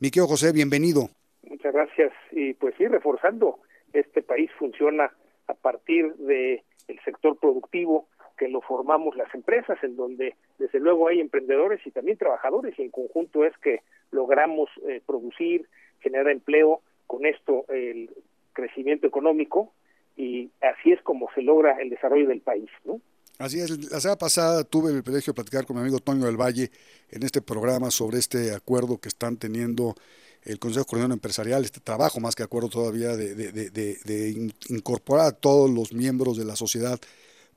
[0.00, 1.08] Mi querido José, bienvenido.
[1.42, 2.12] Muchas gracias.
[2.32, 3.60] Y pues sí, reforzando,
[3.92, 5.12] este país funciona
[5.46, 11.08] a partir del el sector productivo que lo formamos las empresas, en donde desde luego
[11.08, 13.80] hay emprendedores y también trabajadores, y en conjunto es que
[14.12, 15.66] logramos eh, producir,
[16.00, 18.10] generar empleo, con esto el
[18.52, 19.72] crecimiento económico,
[20.16, 23.00] y así es como se logra el desarrollo del país, ¿no?
[23.38, 26.36] Así es, la semana pasada tuve el privilegio de platicar con mi amigo Toño del
[26.36, 26.72] Valle
[27.08, 29.94] en este programa sobre este acuerdo que están teniendo
[30.42, 35.92] el Consejo Coordinador Empresarial, este trabajo más que acuerdo todavía de, incorporar a todos los
[35.92, 36.98] miembros de la sociedad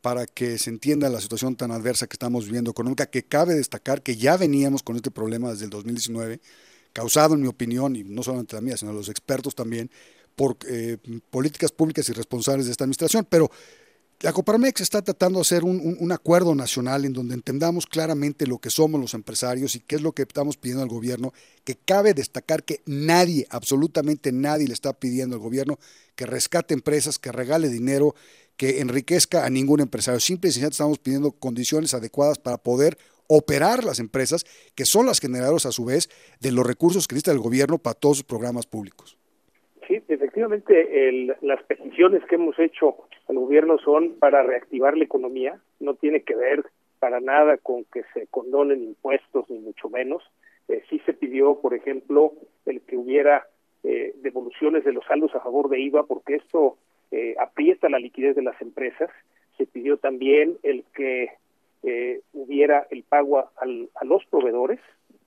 [0.02, 4.04] para que se entienda la situación tan adversa que estamos viviendo económica, que cabe destacar
[4.04, 6.42] que ya veníamos con este problema desde el 2019,
[6.94, 9.90] causado en mi opinión, y no solamente la mía, sino los expertos también,
[10.36, 10.98] por eh,
[11.32, 13.50] políticas públicas y responsables de esta administración, pero
[14.22, 18.70] la Coparmex está tratando de hacer un, acuerdo nacional en donde entendamos claramente lo que
[18.70, 22.64] somos los empresarios y qué es lo que estamos pidiendo al gobierno, que cabe destacar
[22.64, 25.80] que nadie, absolutamente nadie le está pidiendo al gobierno
[26.16, 28.14] que rescate empresas, que regale dinero,
[28.58, 30.20] que enriquezca a ningún empresario.
[30.20, 35.20] Simple y sencillamente estamos pidiendo condiciones adecuadas para poder operar las empresas, que son las
[35.20, 38.68] generadoras a su vez de los recursos que necesita el gobierno para todos sus programas
[38.68, 39.18] públicos.
[40.42, 42.96] Efectivamente, las peticiones que hemos hecho
[43.30, 46.66] al gobierno son para reactivar la economía, no tiene que ver
[46.98, 50.24] para nada con que se condonen impuestos, ni mucho menos.
[50.68, 52.34] Eh, sí se pidió, por ejemplo,
[52.66, 53.46] el que hubiera
[53.84, 56.76] eh, devoluciones de los saldos a favor de IVA, porque esto
[57.12, 59.12] eh, aprieta la liquidez de las empresas.
[59.58, 61.30] Se pidió también el que
[61.84, 64.80] eh, hubiera el pago a, a, los proveedores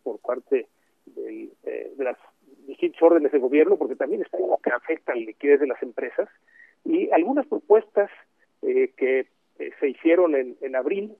[0.02, 0.66] por parte
[1.06, 2.18] del, de las
[2.66, 6.28] distintos órdenes de gobierno, porque también está algo que afecta la liquidez de las empresas
[6.84, 8.10] y algunas propuestas
[8.62, 9.26] eh, que
[9.58, 11.16] eh, se hicieron en, en abril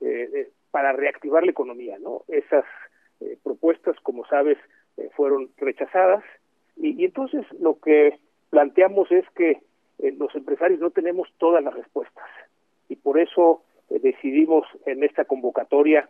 [0.00, 2.22] eh, para reactivar la economía, ¿no?
[2.28, 2.64] Esas
[3.42, 4.58] propuestas, como sabes,
[5.16, 6.22] fueron rechazadas
[6.76, 8.18] y, y, entonces lo que
[8.50, 9.60] planteamos es que
[9.98, 12.24] los empresarios no tenemos todas las respuestas
[12.88, 16.08] y por eso decidimos en esta convocatoria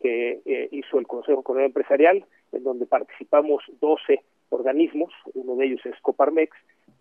[0.00, 5.94] que hizo el Consejo Coordinador Empresarial, en donde participamos 12 organismos, uno de ellos es
[6.00, 6.56] Coparmex,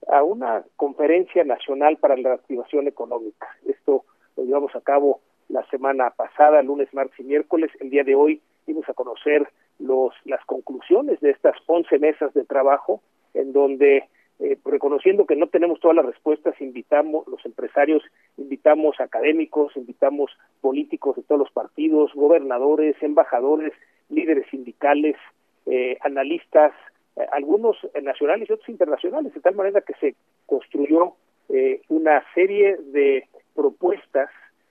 [0.07, 3.47] a una conferencia nacional para la reactivación económica.
[3.65, 4.03] Esto
[4.35, 7.71] lo llevamos a cabo la semana pasada, lunes, martes y miércoles.
[7.79, 9.47] El día de hoy dimos a conocer
[9.79, 13.01] los, las conclusiones de estas 11 mesas de trabajo,
[13.33, 14.05] en donde,
[14.39, 18.03] eh, reconociendo que no tenemos todas las respuestas, invitamos, los empresarios,
[18.37, 23.73] invitamos académicos, invitamos políticos de todos los partidos, gobernadores, embajadores,
[24.09, 25.15] líderes sindicales,
[25.65, 26.73] eh, analistas,
[27.15, 31.15] eh, algunos nacionales y otros internacionales, de tal manera que se construyó
[31.49, 34.29] eh, una serie de propuestas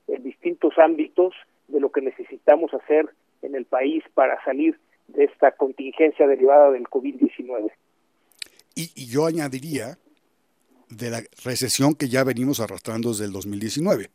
[0.08, 1.34] en distintos ámbitos
[1.68, 3.08] de lo que necesitamos hacer
[3.42, 4.78] en el país para salir
[5.08, 7.70] de esta contingencia derivada del COVID-19.
[8.74, 9.98] Y, y, yo añadiría
[10.88, 14.08] de la recesión que ya venimos arrastrando desde el 2019.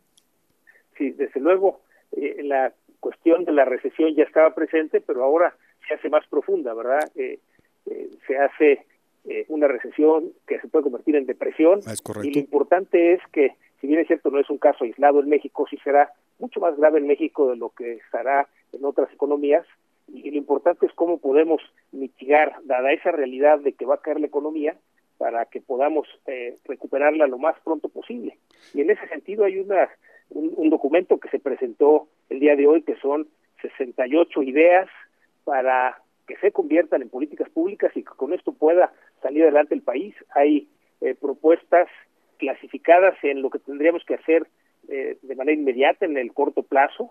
[0.96, 1.80] Sí, desde luego,
[2.16, 5.56] eh, la cuestión de la recesión ya estaba presente, pero ahora
[5.88, 7.10] se hace más profunda, ¿verdad?
[7.16, 7.38] Eh,
[7.86, 8.84] eh, se hace
[9.24, 11.80] eh, una recesión que se puede convertir en depresión.
[11.80, 15.20] Es y lo importante es que, si bien es cierto, no es un caso aislado
[15.20, 19.12] en México, sí será mucho más grave en México de lo que estará en otras
[19.12, 19.66] economías.
[20.06, 21.60] Y, lo importante es cómo podemos
[21.92, 24.76] mitigar, dada esa realidad de que va a caer la economía,
[25.16, 26.06] para que podamos
[26.64, 28.38] recuperarla lo más pronto posible.
[28.72, 29.88] Y en ese sentido hay una,
[30.30, 33.26] un documento que se presentó el día de hoy que son
[33.60, 34.88] 68 ideas
[35.48, 39.80] para que se conviertan en políticas públicas y que con esto pueda salir adelante el
[39.80, 40.14] país.
[40.34, 40.68] Hay
[41.00, 41.88] eh, propuestas
[42.36, 44.46] clasificadas en lo que tendríamos que hacer
[44.88, 47.08] eh, de manera inmediata en el corto plazo,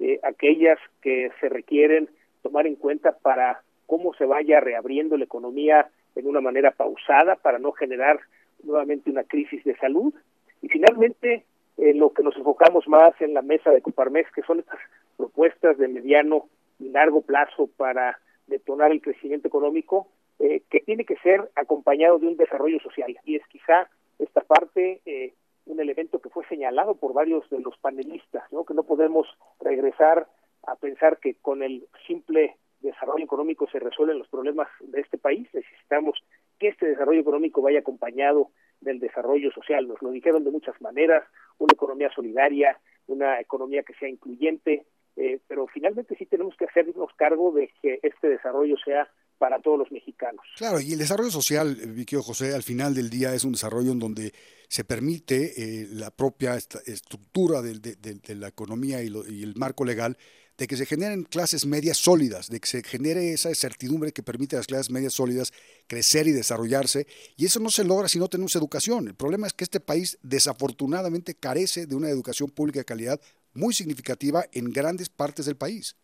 [0.00, 2.08] eh, aquellas que se requieren
[2.42, 7.58] tomar en cuenta para cómo se vaya reabriendo la economía en una manera pausada para
[7.58, 8.18] no generar
[8.62, 10.14] nuevamente una crisis de salud.
[10.62, 11.44] Y finalmente,
[11.76, 14.78] lo que nos enfocamos más en la mesa de Coparmex, que son estas
[15.18, 20.08] propuestas de mediano y largo plazo para detonar el crecimiento económico,
[20.38, 23.16] eh, que tiene que ser acompañado de un desarrollo social.
[23.24, 25.34] Y es quizá esta parte eh,
[25.66, 28.64] un elemento que fue señalado por varios de los panelistas, ¿no?
[28.64, 29.26] que no podemos
[29.60, 30.26] regresar
[30.66, 35.48] a pensar que con el simple desarrollo económico se resuelven los problemas de este país.
[35.52, 36.22] Necesitamos
[36.58, 39.88] que este desarrollo económico vaya acompañado del desarrollo social.
[39.88, 41.24] Nos lo dijeron de muchas maneras,
[41.58, 44.84] una economía solidaria, una economía que sea incluyente,
[45.16, 49.78] eh, pero finalmente sí tenemos que hacernos cargo de que este desarrollo sea para todos
[49.78, 50.44] los mexicanos.
[50.56, 53.92] Claro, y el desarrollo social, eh, Vicky José, al final del día es un desarrollo
[53.92, 54.32] en donde
[54.68, 60.16] se permite eh, la propia estructura de, la economía y, y, el marco legal
[60.56, 64.56] de que se generen clases medias sólidas, de que se genere esa certidumbre que permite
[64.56, 65.52] a las clases medias sólidas
[65.88, 67.06] crecer y desarrollarse.
[67.36, 69.08] Y eso no se logra si no tenemos educación.
[69.08, 73.20] El problema es que este país desafortunadamente carece de una educación pública de calidad
[73.54, 75.96] muy significativa en grandes partes del país.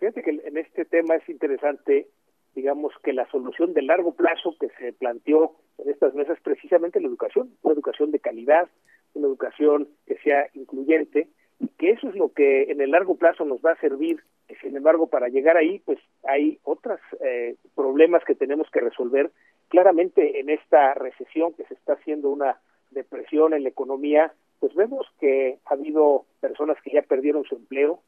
[0.00, 2.08] Fíjate que en este tema es interesante,
[2.54, 7.08] digamos, que la solución de largo plazo que se planteó en estas mesas precisamente la
[7.08, 8.68] educación, una educación de calidad,
[9.14, 11.28] una educación que sea incluyente,
[11.60, 14.22] y que eso es lo que en el largo plazo nos va a servir.
[14.60, 19.30] Sin embargo, para llegar ahí, pues hay otros eh, problemas que tenemos que resolver.
[19.68, 22.60] Claramente en esta recesión que se está haciendo una
[22.90, 24.32] depresión en la economía,
[24.64, 28.00] pues vemos que ha habido personas que ya perdieron su empleo,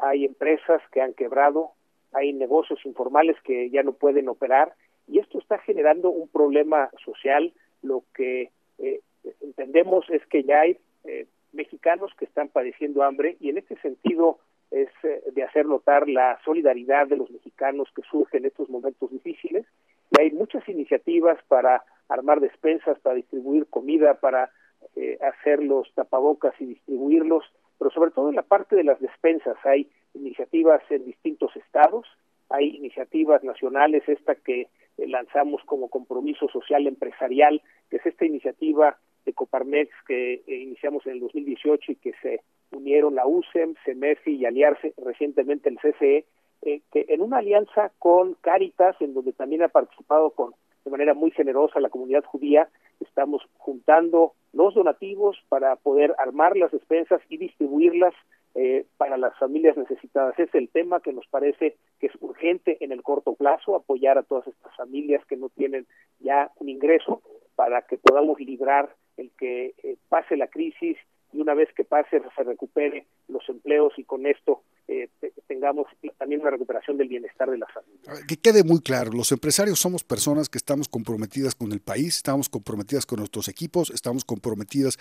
[0.00, 1.72] hay empresas que han quebrado,
[2.12, 4.74] hay negocios informales que ya no pueden operar
[5.08, 7.52] y esto está generando un problema social.
[7.82, 9.00] Lo que eh,
[9.40, 14.38] entendemos es que ya hay eh, mexicanos que están padeciendo hambre y en este sentido
[14.70, 19.10] es eh, de hacer notar la solidaridad de los mexicanos que surge en estos momentos
[19.10, 19.66] difíciles
[20.12, 24.52] y hay muchas iniciativas para armar despensas, para distribuir comida, para
[24.96, 27.44] eh, hacer los tapabocas y distribuirlos,
[27.78, 29.56] pero sobre todo en la parte de las despensas.
[29.64, 32.06] Hay iniciativas en distintos estados,
[32.48, 34.68] hay iniciativas nacionales, esta que eh,
[35.08, 41.14] lanzamos como compromiso social empresarial, que es esta iniciativa de Coparmex que eh, iniciamos en
[41.14, 42.40] el 2018 y que se
[42.72, 46.26] unieron la USEM, CEMEFI y aliarse recientemente el CCE,
[46.62, 51.30] que en una alianza con Caritas, en donde también ha participado con de manera muy
[51.30, 52.68] generosa la comunidad judía,
[53.00, 58.14] estamos juntando los donativos para poder armar las despensas y distribuirlas
[58.54, 60.38] eh, para las familias necesitadas.
[60.38, 64.22] Es el tema que nos parece que es urgente en el corto plazo, apoyar a
[64.22, 65.86] todas estas familias que no tienen
[66.20, 67.22] ya un ingreso
[67.56, 70.96] para que podamos librar el que eh, pase la crisis
[71.32, 75.08] y una vez que pase se recupere los empleos y con esto eh,
[75.46, 75.86] tengamos
[76.18, 78.24] también una recuperación del bienestar de las familias.
[78.26, 82.48] Que quede muy claro, los empresarios somos personas que estamos comprometidas con el país, estamos
[82.48, 84.98] comprometidas con nuestros equipos, estamos comprometidas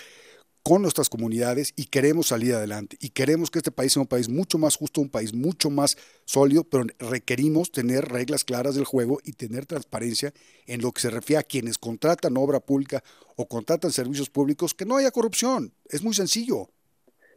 [0.64, 4.30] con nuestras comunidades y queremos salir adelante y queremos que este país sea un país
[4.30, 9.20] mucho más justo, un país mucho más sólido, pero requerimos tener reglas claras del juego
[9.26, 10.32] y tener transparencia
[10.66, 13.04] en lo que se refiere a quienes contratan obra pública
[13.36, 15.74] o contratan servicios públicos, que no haya corrupción.
[15.90, 16.70] Es muy sencillo.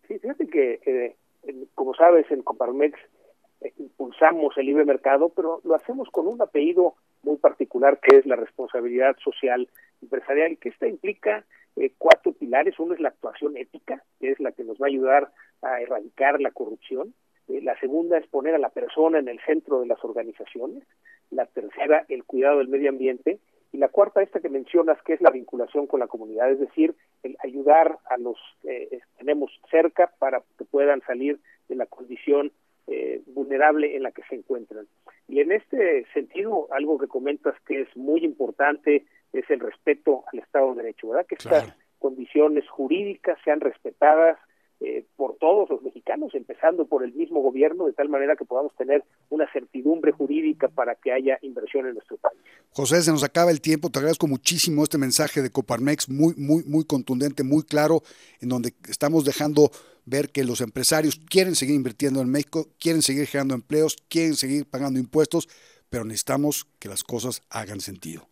[0.06, 1.16] Sí, fíjate que eh,
[1.74, 2.98] como sabes, en Coparmex
[3.60, 8.26] eh, impulsamos el libre mercado, pero lo hacemos con un apellido muy particular que es
[8.26, 9.68] la responsabilidad social
[10.02, 11.44] empresarial, que esta implica
[11.76, 12.78] eh, cuatro pilares.
[12.78, 15.32] Uno es la actuación ética, que es la que nos va a ayudar
[15.62, 17.14] a erradicar la corrupción.
[17.48, 20.84] Eh, la segunda es poner a la persona en el centro de las organizaciones.
[21.30, 23.38] La tercera, el cuidado del medio ambiente.
[23.76, 26.94] Y la cuarta, esta que mencionas, que es la vinculación con la comunidad, es decir,
[27.22, 32.52] el ayudar a los que tenemos cerca para que puedan salir de la condición
[32.86, 34.86] eh, vulnerable en la que se encuentran.
[35.28, 40.38] Y en este sentido, algo que comentas que es muy importante es el respeto al
[40.38, 41.26] Estado de Derecho, ¿verdad?
[41.26, 44.38] Que estas condiciones jurídicas sean respetadas,
[44.80, 48.74] eh, por todos los mexicanos, empezando por el mismo gobierno, de tal manera que podamos
[48.76, 52.38] tener una certidumbre jurídica para que haya inversión en nuestro país.
[52.70, 56.62] José, se nos acaba el tiempo, te agradezco muchísimo este mensaje de Coparmex, muy, muy,
[56.64, 58.02] muy contundente, muy claro,
[58.40, 59.70] en donde estamos dejando
[60.04, 64.66] ver que los empresarios quieren seguir invirtiendo en México, quieren seguir generando empleos, quieren seguir
[64.68, 65.48] pagando impuestos,
[65.88, 68.28] pero necesitamos que las cosas hagan sentido.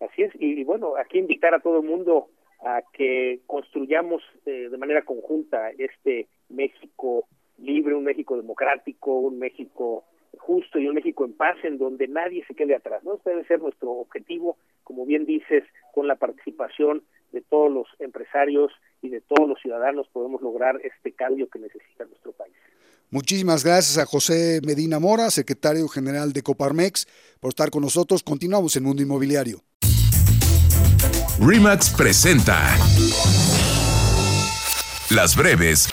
[0.00, 2.28] Así es, y, bueno, aquí invitar a todo el mundo
[2.66, 10.04] a que construyamos eh, de manera conjunta este México libre, un México democrático, un México
[10.36, 13.04] justo y un México en paz en donde nadie se quede atrás.
[13.04, 13.14] ¿no?
[13.14, 15.62] Este debe ser nuestro objetivo, como bien dices,
[15.94, 21.12] con la participación de todos los empresarios y de todos los ciudadanos podemos lograr este
[21.12, 22.54] cambio que necesita nuestro país.
[23.10, 27.06] Muchísimas gracias a José Medina Mora, secretario general de Coparmex,
[27.38, 28.24] por estar con nosotros.
[28.24, 29.62] Continuamos en Mundo Inmobiliario.
[31.38, 32.78] RIMAX presenta
[35.10, 35.86] Las breves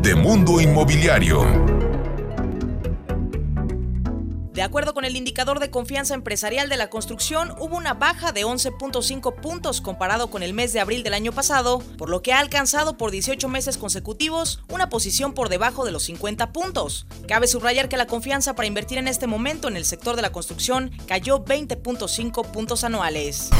[0.00, 1.42] de Mundo Inmobiliario.
[4.52, 8.44] De acuerdo con el indicador de confianza empresarial de la construcción, hubo una baja de
[8.44, 12.38] 11.5 puntos comparado con el mes de abril del año pasado, por lo que ha
[12.38, 17.08] alcanzado por 18 meses consecutivos una posición por debajo de los 50 puntos.
[17.26, 20.30] Cabe subrayar que la confianza para invertir en este momento en el sector de la
[20.30, 23.50] construcción cayó 20.5 puntos anuales.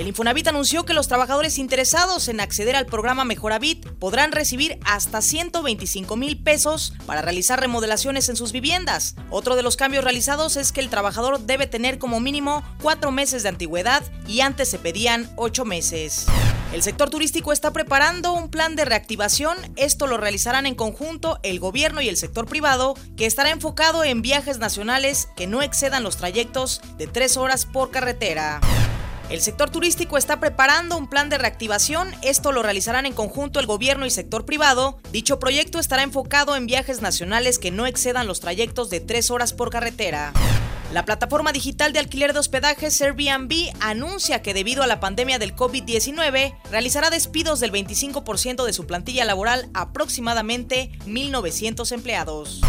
[0.00, 5.20] El Infonavit anunció que los trabajadores interesados en acceder al programa Mejoravit podrán recibir hasta
[5.20, 9.14] 125 mil pesos para realizar remodelaciones en sus viviendas.
[9.28, 13.42] Otro de los cambios realizados es que el trabajador debe tener como mínimo cuatro meses
[13.42, 16.24] de antigüedad y antes se pedían ocho meses.
[16.72, 19.58] El sector turístico está preparando un plan de reactivación.
[19.76, 24.22] Esto lo realizarán en conjunto el gobierno y el sector privado, que estará enfocado en
[24.22, 28.62] viajes nacionales que no excedan los trayectos de tres horas por carretera.
[29.30, 33.66] El sector turístico está preparando un plan de reactivación, esto lo realizarán en conjunto el
[33.66, 34.98] gobierno y sector privado.
[35.12, 39.52] Dicho proyecto estará enfocado en viajes nacionales que no excedan los trayectos de tres horas
[39.52, 40.32] por carretera.
[40.92, 45.54] La plataforma digital de alquiler de hospedajes Airbnb anuncia que debido a la pandemia del
[45.54, 52.62] COVID-19 realizará despidos del 25% de su plantilla laboral, aproximadamente 1.900 empleados.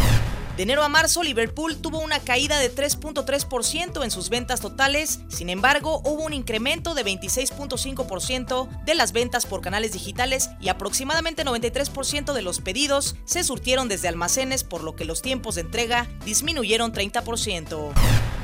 [0.56, 5.48] De enero a marzo, Liverpool tuvo una caída de 3.3% en sus ventas totales, sin
[5.48, 12.34] embargo, hubo un incremento de 26.5% de las ventas por canales digitales y aproximadamente 93%
[12.34, 16.92] de los pedidos se surtieron desde almacenes, por lo que los tiempos de entrega disminuyeron
[16.92, 17.92] 30%.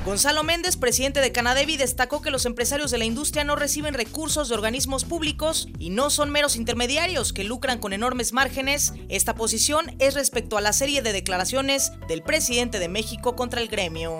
[0.08, 4.48] Gonzalo Méndez, presidente de Canadevi, destacó que los empresarios de la industria no reciben recursos
[4.48, 8.94] de organismos públicos y no son meros intermediarios que lucran con enormes márgenes.
[9.10, 13.68] Esta posición es respecto a la serie de declaraciones del presidente de México contra el
[13.68, 14.18] gremio.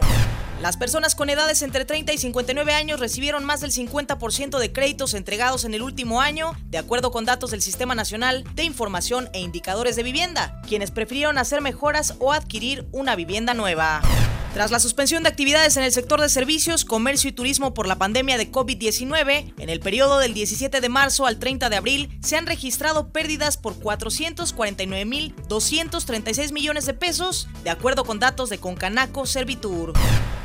[0.60, 5.14] Las personas con edades entre 30 y 59 años recibieron más del 50% de créditos
[5.14, 9.40] entregados en el último año, de acuerdo con datos del Sistema Nacional de Información e
[9.40, 14.02] Indicadores de Vivienda, quienes prefirieron hacer mejoras o adquirir una vivienda nueva.
[14.54, 17.94] Tras la suspensión de actividades en el sector de servicios, comercio y turismo por la
[17.96, 22.36] pandemia de COVID-19, en el periodo del 17 de marzo al 30 de abril se
[22.36, 29.92] han registrado pérdidas por 449.236 millones de pesos, de acuerdo con datos de Concanaco Servitur.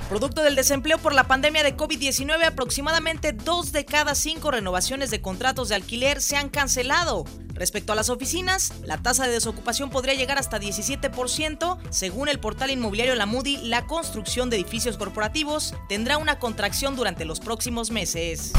[0.10, 5.22] Producto del desempleo por la pandemia de COVID-19, aproximadamente dos de cada cinco renovaciones de
[5.22, 7.26] contratos de alquiler se han cancelado.
[7.54, 11.78] Respecto a las oficinas, la tasa de desocupación podría llegar hasta 17%.
[11.90, 17.26] Según el portal inmobiliario La Moody, la construcción de edificios corporativos tendrá una contracción durante
[17.26, 18.54] los próximos meses.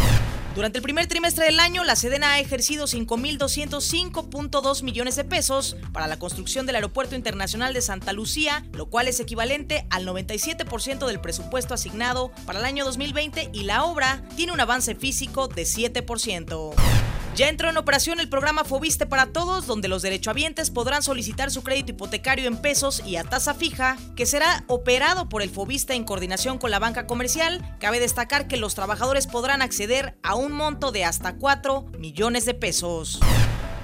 [0.55, 6.07] Durante el primer trimestre del año, la Sedena ha ejercido 5.205.2 millones de pesos para
[6.07, 11.20] la construcción del Aeropuerto Internacional de Santa Lucía, lo cual es equivalente al 97% del
[11.20, 16.93] presupuesto asignado para el año 2020 y la obra tiene un avance físico de 7%.
[17.35, 21.64] Ya entró en operación el programa Fobiste para Todos, donde los derechohabientes podrán solicitar su
[21.64, 26.05] crédito hipotecario en pesos y a tasa fija, que será operado por el Fobiste en
[26.05, 27.76] coordinación con la banca comercial.
[27.80, 32.55] Cabe destacar que los trabajadores podrán acceder a un monto de hasta 4 millones de
[32.55, 33.18] pesos.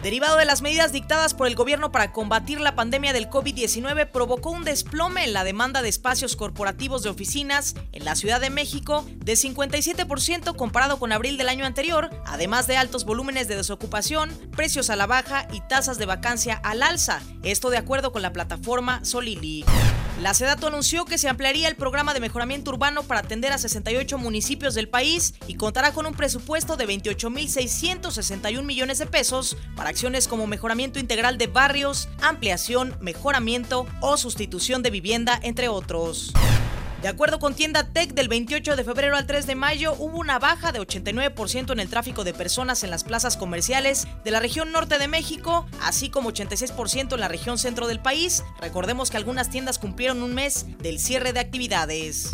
[0.03, 4.51] Derivado de las medidas dictadas por el gobierno para combatir la pandemia del COVID-19, provocó
[4.51, 9.05] un desplome en la demanda de espacios corporativos de oficinas en la Ciudad de México
[9.17, 14.89] de 57% comparado con abril del año anterior, además de altos volúmenes de desocupación, precios
[14.89, 17.21] a la baja y tasas de vacancia al alza.
[17.43, 19.67] Esto de acuerdo con la plataforma Solili.
[20.21, 24.19] La SEDATO anunció que se ampliaría el programa de mejoramiento urbano para atender a 68
[24.19, 30.29] municipios del país y contará con un presupuesto de 28.661 millones de pesos para acciones
[30.29, 36.35] como mejoramiento integral de barrios, ampliación, mejoramiento o sustitución de vivienda, entre otros.
[37.03, 40.39] De acuerdo con Tienda Tech, del 28 de febrero al 3 de mayo hubo una
[40.39, 44.71] baja de 89% en el tráfico de personas en las plazas comerciales de la región
[44.71, 48.45] norte de México, así como 86% en la región centro del país.
[48.61, 52.31] Recordemos que algunas tiendas cumplieron un mes del cierre de actividades.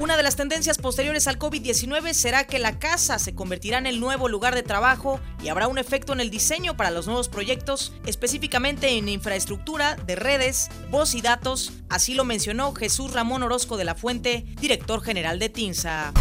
[0.00, 4.00] Una de las tendencias posteriores al COVID-19 será que la casa se convertirá en el
[4.00, 7.92] nuevo lugar de trabajo y habrá un efecto en el diseño para los nuevos proyectos,
[8.04, 13.84] específicamente en infraestructura de redes, voz y datos, así lo mencionó Jesús Ramón Orozco de
[13.84, 16.12] la Fuente, director general de TINSA.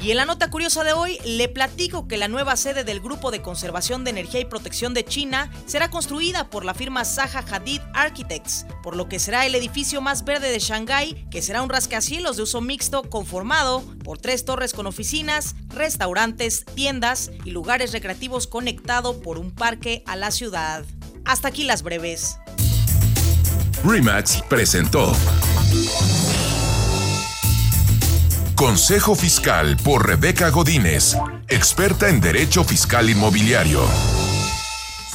[0.00, 3.32] Y en la nota curiosa de hoy, le platico que la nueva sede del Grupo
[3.32, 7.80] de Conservación de Energía y Protección de China será construida por la firma Zaha Hadid
[7.94, 12.36] Architects, por lo que será el edificio más verde de Shanghái, que será un rascacielos
[12.36, 19.20] de uso mixto conformado por tres torres con oficinas, restaurantes, tiendas y lugares recreativos conectado
[19.20, 20.84] por un parque a la ciudad.
[21.24, 22.38] Hasta aquí las breves.
[23.84, 25.12] Remax presentó.
[28.58, 33.82] Consejo Fiscal por Rebeca Godínez, experta en Derecho Fiscal Inmobiliario.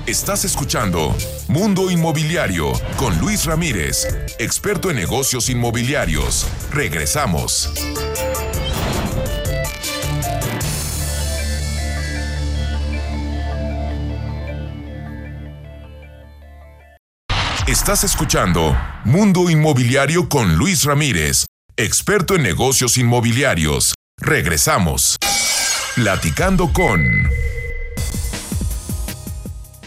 [0.07, 1.17] Estás escuchando
[1.49, 4.07] Mundo Inmobiliario con Luis Ramírez,
[4.39, 6.47] experto en negocios inmobiliarios.
[6.71, 7.73] Regresamos.
[17.67, 21.47] Estás escuchando Mundo Inmobiliario con Luis Ramírez,
[21.77, 23.95] experto en negocios inmobiliarios.
[24.21, 25.17] Regresamos.
[25.97, 27.36] Platicando con...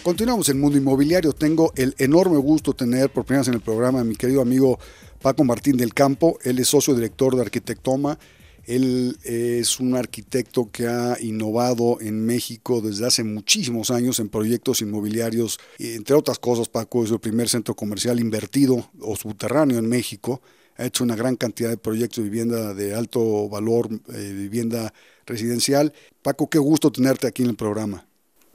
[0.04, 1.34] Continuamos en Mundo Inmobiliario.
[1.34, 4.80] Tengo el enorme gusto tener por primera vez en el programa a mi querido amigo
[5.22, 6.40] Paco Martín del Campo.
[6.44, 8.18] Él es socio director de Arquitectoma.
[8.66, 14.82] Él es un arquitecto que ha innovado en México desde hace muchísimos años en proyectos
[14.82, 15.60] inmobiliarios.
[15.80, 20.42] Entre otras cosas, Paco es el primer centro comercial invertido o subterráneo en México.
[20.78, 24.94] Ha hecho una gran cantidad de proyectos de vivienda de alto valor, eh, vivienda
[25.26, 25.92] residencial.
[26.22, 28.06] Paco, qué gusto tenerte aquí en el programa.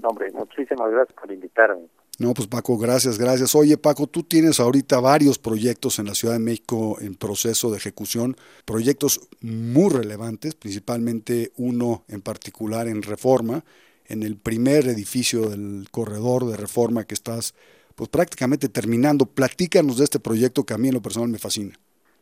[0.05, 1.89] No, hombre, muchísimas gracias por invitarme.
[2.19, 3.57] No, pues Paco, gracias, gracias.
[3.57, 7.79] Oye, Paco, tú tienes ahorita varios proyectos en la Ciudad de México en proceso de
[7.79, 13.65] ejecución, proyectos muy relevantes, principalmente uno en particular en Reforma,
[14.07, 17.55] en el primer edificio del corredor de Reforma que estás
[17.97, 19.27] pues prácticamente terminando.
[19.27, 21.75] Platícanos de este proyecto que a mí en lo personal me fascina.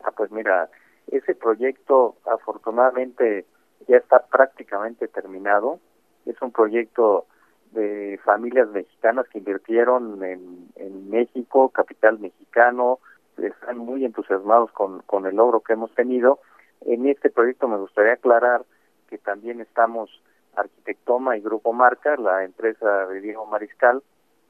[0.05, 0.70] Ah, pues mira,
[1.09, 3.45] ese proyecto afortunadamente
[3.89, 5.80] ya está prácticamente terminado.
[6.24, 7.26] Es un proyecto
[7.72, 12.98] de familias mexicanas que invirtieron en, en México, capital mexicano,
[13.38, 16.38] están muy entusiasmados con, con el logro que hemos tenido.
[16.82, 18.64] En este proyecto me gustaría aclarar
[19.08, 20.22] que también estamos
[20.54, 24.02] Arquitectoma y Grupo Marca, la empresa de Diego Mariscal,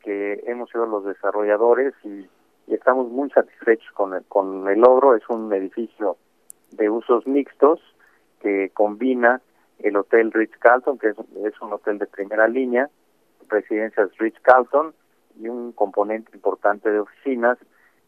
[0.02, 2.28] que hemos sido los desarrolladores y,
[2.66, 5.14] y estamos muy satisfechos con el, con el logro.
[5.14, 6.16] Es un edificio
[6.72, 7.80] de usos mixtos
[8.40, 9.40] que combina
[9.78, 12.90] el Hotel Ritz Carlton, que es, es un hotel de primera línea,
[13.52, 14.94] residencias Ritz Carlton
[15.38, 17.58] y un componente importante de oficinas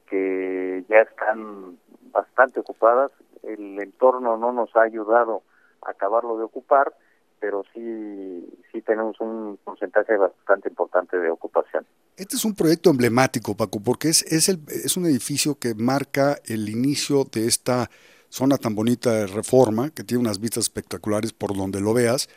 [0.08, 1.78] que ya están
[2.12, 3.12] bastante ocupadas.
[3.42, 5.42] El entorno no nos ha ayudado
[5.82, 6.92] a acabarlo de ocupar,
[7.40, 11.86] pero sí, sí tenemos un porcentaje bastante importante de ocupación.
[12.16, 16.38] Este es un proyecto emblemático, Paco, porque es, es, el, es un edificio que marca
[16.46, 17.90] el inicio de esta
[18.28, 22.28] zona tan bonita de reforma, que tiene unas vistas espectaculares por donde lo veas,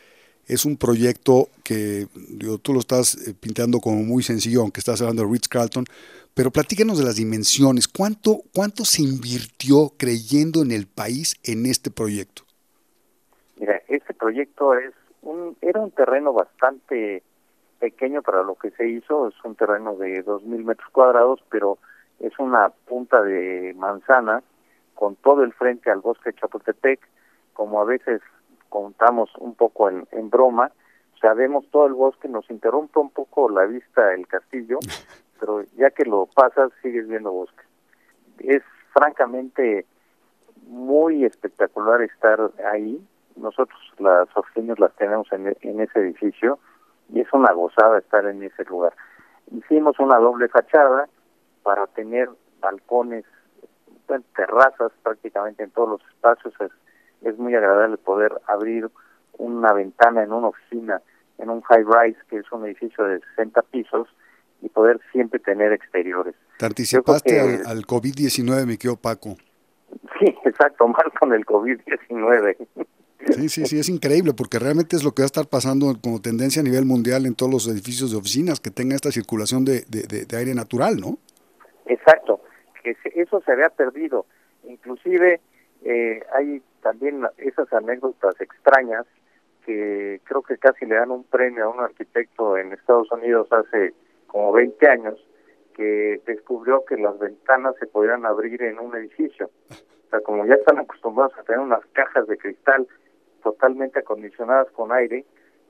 [0.48, 5.00] es un proyecto que digo, tú lo estás eh, pintando como muy sencillo, aunque estás
[5.00, 5.84] hablando de Ritz Carlton,
[6.34, 7.86] pero platícanos de las dimensiones.
[7.86, 12.42] ¿Cuánto, ¿Cuánto se invirtió creyendo en el país en este proyecto?
[13.56, 17.22] Mira, este proyecto es un, era un terreno bastante
[17.78, 21.78] pequeño para lo que se hizo, es un terreno de 2.000 metros cuadrados, pero
[22.20, 24.42] es una punta de manzana
[24.94, 27.00] con todo el frente al bosque de Chapultepec,
[27.52, 28.20] como a veces
[28.68, 30.72] contamos un poco en, en broma,
[31.20, 34.78] sabemos todo el bosque, nos interrumpe un poco la vista el castillo,
[35.40, 37.62] pero ya que lo pasas sigues viendo bosque.
[38.38, 38.62] Es
[38.92, 39.86] francamente
[40.66, 43.00] muy espectacular estar ahí.
[43.36, 46.58] Nosotros las oficinas las tenemos en, en ese edificio
[47.12, 48.92] y es una gozada estar en ese lugar.
[49.50, 51.08] Hicimos una doble fachada
[51.62, 52.28] para tener
[52.60, 53.24] balcones
[54.34, 56.54] terrazas prácticamente en todos los espacios.
[57.22, 58.88] Es, muy agradable poder abrir
[59.38, 61.00] una ventana en una oficina,
[61.38, 64.08] en un high rise, que es un edificio de 60 pisos,
[64.60, 66.34] y poder siempre tener exteriores.
[66.58, 69.36] Te anticipaste al, al COVID-19, mi querido Paco.
[70.18, 72.56] Sí, exacto, mal con el COVID-19.
[73.26, 76.20] Sí, sí, sí, es increíble porque realmente es lo que va a estar pasando como
[76.20, 79.82] tendencia a nivel mundial en todos los edificios de oficinas que tengan esta circulación de,
[79.82, 81.18] de, aire natural, ¿no?
[81.86, 82.40] Exacto,
[82.82, 84.24] que eso se había perdido.
[84.68, 85.40] Inclusive
[85.84, 89.06] eh, hay también esas anécdotas extrañas
[89.64, 93.92] que creo que casi le dan un premio a un arquitecto en Estados Unidos hace
[94.26, 95.18] como 20 años
[95.74, 99.50] que descubrió que las ventanas se podían abrir en un edificio.
[99.70, 102.86] O sea, como ya están acostumbrados a tener unas cajas de cristal
[103.42, 105.24] totalmente acondicionadas con aire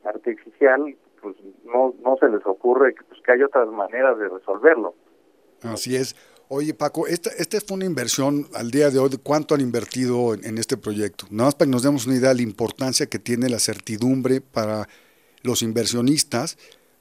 [0.05, 4.95] artificial, pues no, no se les ocurre que, pues, que hay otras maneras de resolverlo.
[5.63, 6.15] Así es.
[6.51, 9.11] Oye, Paco, esta, esta fue una inversión al día de hoy.
[9.23, 11.27] ¿Cuánto han invertido en, este proyecto?
[11.31, 14.41] Nada más para que nos demos una idea de la importancia que tiene la certidumbre
[14.41, 14.89] para
[15.43, 16.57] los inversionistas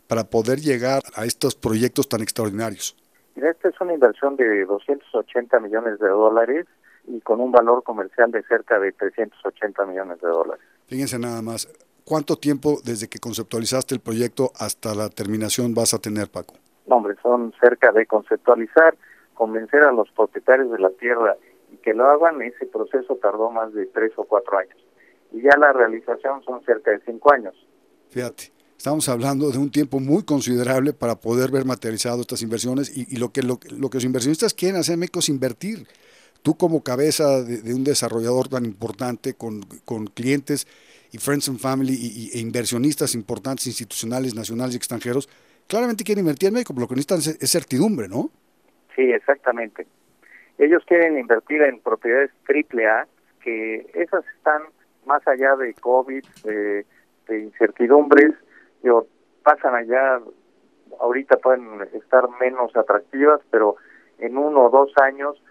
[0.10, 2.98] para poder llegar a estos proyectos tan extraordinarios.
[3.36, 6.66] esta es una inversión de 280 millones de dólares
[7.08, 10.66] y con un valor comercial de cerca de 380 millones de dólares.
[10.88, 11.70] Fíjense nada más,
[12.04, 16.56] ¿cuánto tiempo desde que conceptualizaste el proyecto hasta la terminación vas a tener, Paco?
[16.86, 18.96] No, hombre, son cerca de conceptualizar,
[19.38, 21.36] convencer a los propietarios de la tierra
[21.72, 24.78] y que lo hagan, ese proceso tardó más de tres o cuatro años.
[25.32, 27.54] Y ya la realización son cerca de cinco años.
[28.10, 33.18] Fíjate, estamos hablando de un tiempo muy considerable para poder ver materializado estas inversiones y,
[33.18, 35.88] lo, que, lo, lo, que los inversionistas quieren hacer en México es invertir
[36.48, 39.66] tú como cabeza de, un desarrollador tan importante con,
[40.14, 40.66] clientes
[41.12, 45.28] y friends and family y, e inversionistas importantes institucionales, nacionales y extranjeros,
[45.68, 48.32] claramente quieren invertir en México, pero lo que necesitan es, certidumbre, ¿no?
[48.98, 49.86] Sí, exactamente.
[50.58, 53.08] Ellos quieren invertir en propiedades triple A,
[53.42, 54.64] que esas están
[55.06, 56.84] más allá de COVID, de,
[57.30, 58.34] incertidumbres,
[59.44, 60.20] pasan allá,
[61.00, 63.76] ahorita pueden estar menos atractivas, pero
[64.18, 65.42] en uno o dos años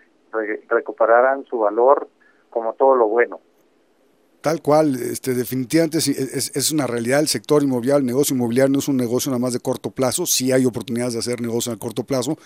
[0.68, 2.08] recuperarán su valor
[2.50, 3.40] como todo lo bueno.
[4.46, 8.78] Tal cual, este, definitivamente es, es, una realidad el sector inmobiliario, el negocio inmobiliario no
[8.78, 11.76] es un negocio nada más de corto plazo, sí hay oportunidades de hacer negocio a
[11.76, 12.38] corto plazo,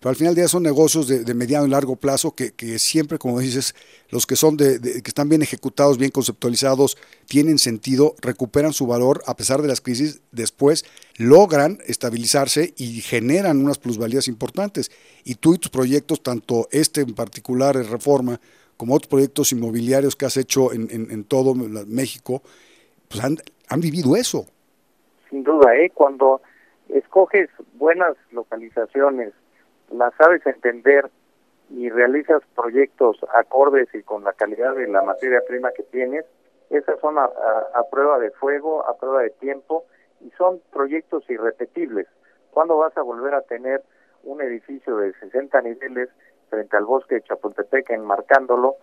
[0.00, 3.18] pero al final del día son negocios de, mediano y largo plazo que, que, siempre,
[3.18, 3.74] como dices,
[4.08, 6.96] los que son de, que están bien ejecutados, bien conceptualizados,
[7.26, 10.86] tienen sentido, recuperan su valor a pesar de las crisis, después
[11.18, 14.90] logran estabilizarse y generan unas plusvalías importantes.
[15.22, 18.40] Y tú y tus proyectos, tanto este en particular, Reforma,
[18.82, 22.42] como otros proyectos inmobiliarios que has hecho en, en, todo México,
[23.08, 23.36] pues han,
[23.68, 24.46] han vivido eso.
[25.30, 25.88] Sin duda, ¿eh?
[25.94, 26.40] cuando
[26.88, 29.34] escoges buenas localizaciones,
[29.92, 31.08] las sabes entender
[31.70, 36.24] y realizas proyectos acordes y con la calidad de la materia prima que tienes,
[36.70, 37.30] esas son a,
[37.88, 39.84] prueba de fuego, a prueba de tiempo
[40.20, 42.08] y son proyectos irrepetibles.
[42.50, 43.80] ¿Cuándo vas a volver a tener
[44.24, 46.08] un edificio de 60 niveles
[46.52, 48.76] frente al bosque de Chapultepec enmarcándolo?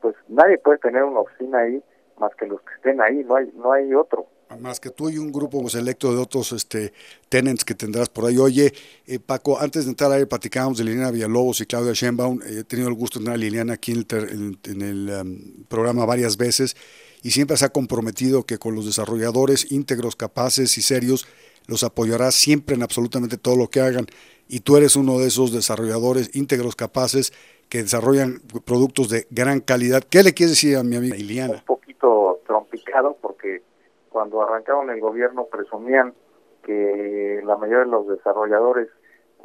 [0.00, 1.82] Pues nadie puede tener una oficina ahí
[2.18, 4.26] más que los que estén ahí, no hay, no hay otro
[4.60, 6.92] más que tú y un grupo selecto de otros este,
[7.28, 8.38] tenants que tendrás por ahí.
[8.38, 8.72] Oye,
[9.06, 12.40] eh, Paco, antes de entrar ahí platicábamos de Liliana Villalobos y Claudia Schenbaum.
[12.42, 16.36] Eh, he tenido el gusto de tener a Liliana aquí en el, um, programa varias
[16.36, 16.76] veces
[17.22, 21.26] y siempre se ha comprometido que con los desarrolladores íntegros, capaces y serios
[21.66, 24.06] los apoyará siempre en absolutamente todo lo que hagan.
[24.48, 27.32] Y tú eres uno de esos desarrolladores íntegros, capaces,
[27.68, 30.02] que desarrollan productos de gran calidad.
[30.08, 31.54] ¿Qué le quieres decir a mi amiga Liliana?
[31.54, 33.62] Un poquito trompicado porque
[34.08, 36.14] cuando arrancaron el gobierno presumían
[36.62, 38.88] que la mayoría de los desarrolladores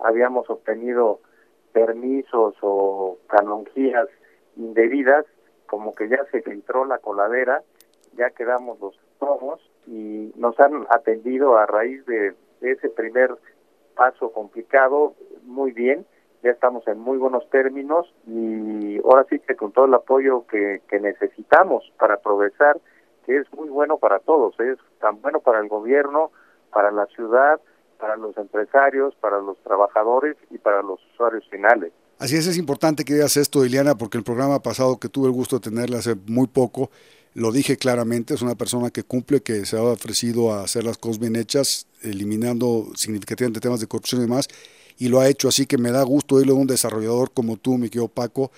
[0.03, 1.19] habíamos obtenido
[1.71, 4.07] permisos o canonjías
[4.57, 5.25] indebidas,
[5.67, 7.63] como que ya se filtró la coladera,
[8.17, 13.31] ya quedamos los tomos y nos han atendido a raíz de, ese primer
[13.95, 16.05] paso complicado muy bien,
[16.43, 20.81] ya estamos en muy buenos términos y ahora sí que con todo el apoyo que,
[20.89, 22.79] que necesitamos para progresar
[23.25, 26.31] que es muy bueno para todos, es tan bueno para el gobierno,
[26.73, 27.59] para la ciudad,
[27.99, 31.93] para los empresarios, para los trabajadores y para los usuarios finales.
[32.17, 35.33] Así es, es importante que digas esto, Iliana, porque el programa pasado que tuve el
[35.33, 36.89] gusto de tenerla hace muy poco,
[37.33, 40.97] lo dije claramente, es una persona que cumple, que se ha ofrecido a hacer las
[40.97, 44.47] cosas bien hechas, eliminando significativamente temas de corrupción y demás,
[44.97, 47.77] y lo ha hecho, así que me da gusto oírlo de un desarrollador como tú,
[47.77, 48.51] mi querido Paco,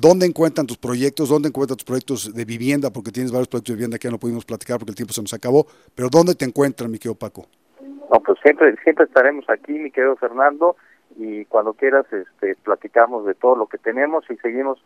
[0.00, 1.28] ¿Dónde encuentran tus proyectos?
[1.28, 2.90] ¿Dónde encuentran tus proyectos de vivienda?
[2.92, 5.20] Porque tienes varios proyectos de vivienda que ya no pudimos platicar porque el tiempo se
[5.20, 5.66] nos acabó.
[5.96, 7.46] Pero ¿dónde te encuentran, mi querido Paco?
[7.80, 10.76] No, pues siempre, siempre estaremos aquí, mi querido Fernando,
[11.16, 14.78] y cuando quieras este, platicamos de todo lo que tenemos y seguimos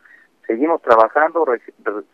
[0.46, 1.44] seguimos trabajando,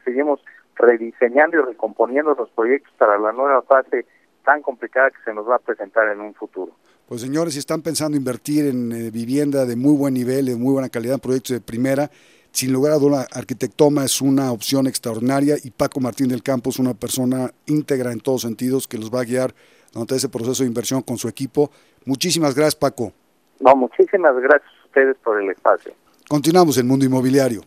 [0.05, 0.41] seguimos
[0.79, 4.07] rediseñando y recomponiendo los proyectos para la nueva fase
[4.45, 6.73] tan complicada que se nos va a presentar en un futuro.
[7.07, 10.73] Pues señores, si están pensando invertir en eh, vivienda de muy buen nivel, de muy
[10.73, 12.11] buena calidad, proyectos de primera,
[12.51, 16.79] sin lugar a duda, Arquitectoma es una opción extraordinaria y Paco Martín del Campo es
[16.79, 19.55] una persona íntegra en todos sentidos que los va a guiar
[19.93, 21.71] durante ese proceso de inversión con su equipo.
[22.05, 23.13] Muchísimas gracias, Paco.
[23.61, 25.93] No, muchísimas gracias a ustedes por el espacio.
[26.29, 27.63] Continuamos en Mundo Inmobiliario.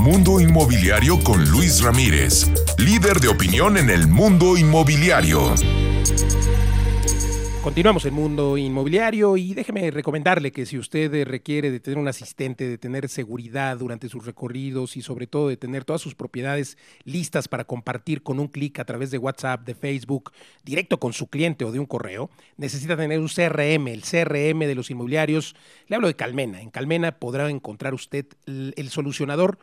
[0.00, 5.54] Mundo Inmobiliario con Luis Ramírez, líder de opinión en el mundo inmobiliario.
[7.62, 12.66] Continuamos el mundo inmobiliario y déjeme recomendarle que si usted requiere de tener un asistente,
[12.66, 17.46] de tener seguridad durante sus recorridos y sobre todo de tener todas sus propiedades listas
[17.46, 20.32] para compartir con un clic a través de WhatsApp, de Facebook,
[20.64, 24.74] directo con su cliente o de un correo, necesita tener un CRM, el CRM de
[24.74, 25.54] los inmobiliarios.
[25.88, 26.62] Le hablo de Calmena.
[26.62, 29.58] En Calmena podrá encontrar usted el solucionador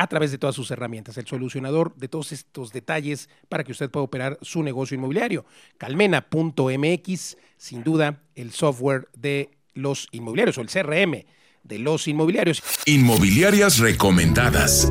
[0.00, 3.90] a través de todas sus herramientas, el solucionador de todos estos detalles para que usted
[3.90, 5.44] pueda operar su negocio inmobiliario.
[5.76, 11.26] Calmena.mx, sin duda, el software de los inmobiliarios o el CRM
[11.64, 12.62] de los inmobiliarios.
[12.86, 14.90] Inmobiliarias recomendadas.